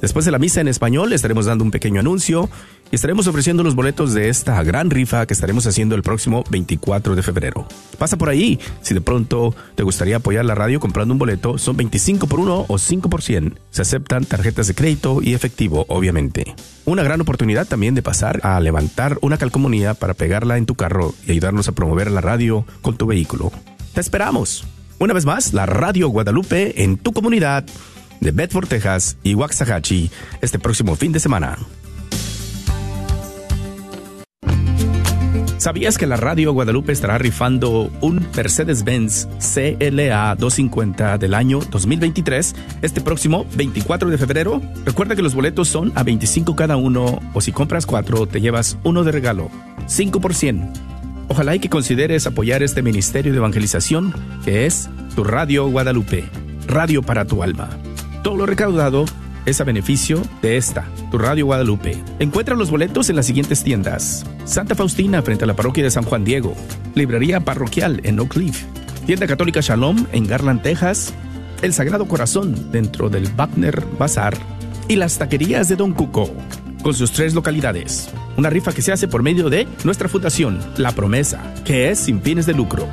Después 0.00 0.24
de 0.24 0.30
la 0.30 0.38
misa 0.38 0.60
en 0.60 0.68
español, 0.68 1.12
estaremos 1.12 1.46
dando 1.46 1.64
un 1.64 1.72
pequeño 1.72 1.98
anuncio 1.98 2.48
y 2.90 2.94
estaremos 2.94 3.26
ofreciendo 3.26 3.64
los 3.64 3.74
boletos 3.74 4.14
de 4.14 4.28
esta 4.28 4.62
gran 4.62 4.90
rifa 4.90 5.26
que 5.26 5.34
estaremos 5.34 5.66
haciendo 5.66 5.96
el 5.96 6.02
próximo 6.02 6.44
24 6.50 7.16
de 7.16 7.22
febrero. 7.22 7.66
Pasa 7.98 8.16
por 8.16 8.28
ahí. 8.28 8.60
Si 8.80 8.94
de 8.94 9.00
pronto 9.00 9.54
te 9.74 9.82
gustaría 9.82 10.16
apoyar 10.16 10.44
la 10.44 10.54
radio 10.54 10.78
comprando 10.78 11.12
un 11.12 11.18
boleto, 11.18 11.58
son 11.58 11.76
25 11.76 12.28
por 12.28 12.38
1 12.38 12.66
o 12.68 12.78
5 12.78 13.10
por 13.10 13.22
100. 13.22 13.58
Se 13.70 13.82
aceptan 13.82 14.24
tarjetas 14.24 14.68
de 14.68 14.74
crédito 14.74 15.20
y 15.20 15.34
efectivo, 15.34 15.84
obviamente. 15.88 16.54
Una 16.84 17.02
gran 17.02 17.20
oportunidad 17.20 17.66
también 17.66 17.96
de 17.96 18.02
pasar 18.02 18.40
a 18.44 18.60
levantar 18.60 19.18
una 19.20 19.36
calcomanía 19.36 19.94
para 19.94 20.14
pegarla 20.14 20.58
en 20.58 20.66
tu 20.66 20.76
carro 20.76 21.12
y 21.26 21.32
ayudarnos 21.32 21.66
a 21.68 21.72
promover 21.72 22.10
la 22.10 22.20
radio 22.20 22.64
con 22.82 22.96
tu 22.96 23.06
vehículo. 23.06 23.50
Te 23.94 24.00
esperamos. 24.00 24.64
Una 25.00 25.14
vez 25.14 25.26
más, 25.26 25.52
la 25.52 25.64
Radio 25.64 26.08
Guadalupe 26.08 26.82
en 26.82 26.96
tu 26.96 27.12
comunidad 27.12 27.64
de 28.20 28.30
Bedford, 28.30 28.68
Texas 28.68 29.16
y 29.22 29.34
Waxahachie 29.34 30.10
este 30.40 30.58
próximo 30.58 30.96
fin 30.96 31.12
de 31.12 31.20
semana. 31.20 31.56
¿Sabías 35.58 35.98
que 35.98 36.06
la 36.06 36.16
Radio 36.16 36.52
Guadalupe 36.52 36.92
estará 36.92 37.18
rifando 37.18 37.90
un 38.00 38.24
Mercedes-Benz 38.34 39.26
CLA 39.38 40.36
250 40.36 41.18
del 41.18 41.34
año 41.34 41.58
2023 41.58 42.54
este 42.80 43.00
próximo 43.00 43.44
24 43.56 44.08
de 44.08 44.18
febrero? 44.18 44.62
Recuerda 44.86 45.16
que 45.16 45.22
los 45.22 45.34
boletos 45.34 45.68
son 45.68 45.92
a 45.96 46.04
25 46.04 46.54
cada 46.54 46.76
uno 46.76 47.20
o 47.34 47.40
si 47.40 47.50
compras 47.50 47.86
cuatro 47.86 48.28
te 48.28 48.40
llevas 48.40 48.78
uno 48.84 49.02
de 49.02 49.10
regalo, 49.10 49.50
5 49.86 50.20
por 50.20 50.32
100. 50.32 50.72
Ojalá 51.28 51.56
y 51.56 51.58
que 51.58 51.68
consideres 51.68 52.26
apoyar 52.28 52.62
este 52.62 52.80
ministerio 52.80 53.32
de 53.32 53.38
evangelización 53.38 54.14
que 54.44 54.64
es 54.64 54.88
tu 55.16 55.24
Radio 55.24 55.68
Guadalupe, 55.68 56.24
radio 56.68 57.02
para 57.02 57.24
tu 57.24 57.42
alma. 57.42 57.68
Todo 58.28 58.36
lo 58.36 58.44
recaudado 58.44 59.06
es 59.46 59.58
a 59.62 59.64
beneficio 59.64 60.20
de 60.42 60.58
esta, 60.58 60.86
tu 61.10 61.16
Radio 61.16 61.46
Guadalupe. 61.46 61.96
Encuentra 62.18 62.54
los 62.54 62.70
boletos 62.70 63.08
en 63.08 63.16
las 63.16 63.24
siguientes 63.24 63.64
tiendas. 63.64 64.26
Santa 64.44 64.74
Faustina 64.74 65.22
frente 65.22 65.44
a 65.44 65.46
la 65.46 65.56
parroquia 65.56 65.82
de 65.82 65.90
San 65.90 66.04
Juan 66.04 66.26
Diego. 66.26 66.54
Librería 66.94 67.40
parroquial 67.40 68.02
en 68.04 68.20
Oak 68.20 68.34
Cliff. 68.34 68.64
Tienda 69.06 69.26
Católica 69.26 69.62
Shalom 69.62 70.04
en 70.12 70.26
Garland, 70.26 70.60
Texas. 70.60 71.14
El 71.62 71.72
Sagrado 71.72 72.06
Corazón 72.06 72.70
dentro 72.70 73.08
del 73.08 73.30
Wagner 73.34 73.82
Bazar. 73.98 74.36
Y 74.88 74.96
las 74.96 75.16
taquerías 75.16 75.70
de 75.70 75.76
Don 75.76 75.94
Cuco. 75.94 76.30
Con 76.82 76.92
sus 76.92 77.12
tres 77.12 77.32
localidades. 77.32 78.10
Una 78.36 78.50
rifa 78.50 78.74
que 78.74 78.82
se 78.82 78.92
hace 78.92 79.08
por 79.08 79.22
medio 79.22 79.48
de 79.48 79.66
nuestra 79.84 80.10
fundación, 80.10 80.60
La 80.76 80.92
Promesa, 80.92 81.54
que 81.64 81.88
es 81.88 81.98
sin 81.98 82.20
fines 82.20 82.44
de 82.44 82.52
lucro. 82.52 82.86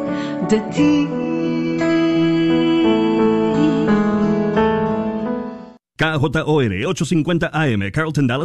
de 0.48 0.60
ti. 0.74 1.08
KJOR 5.96 6.86
850 6.86 7.50
AM, 7.52 7.90
Carlton 7.90 8.26
Dallas 8.26 8.34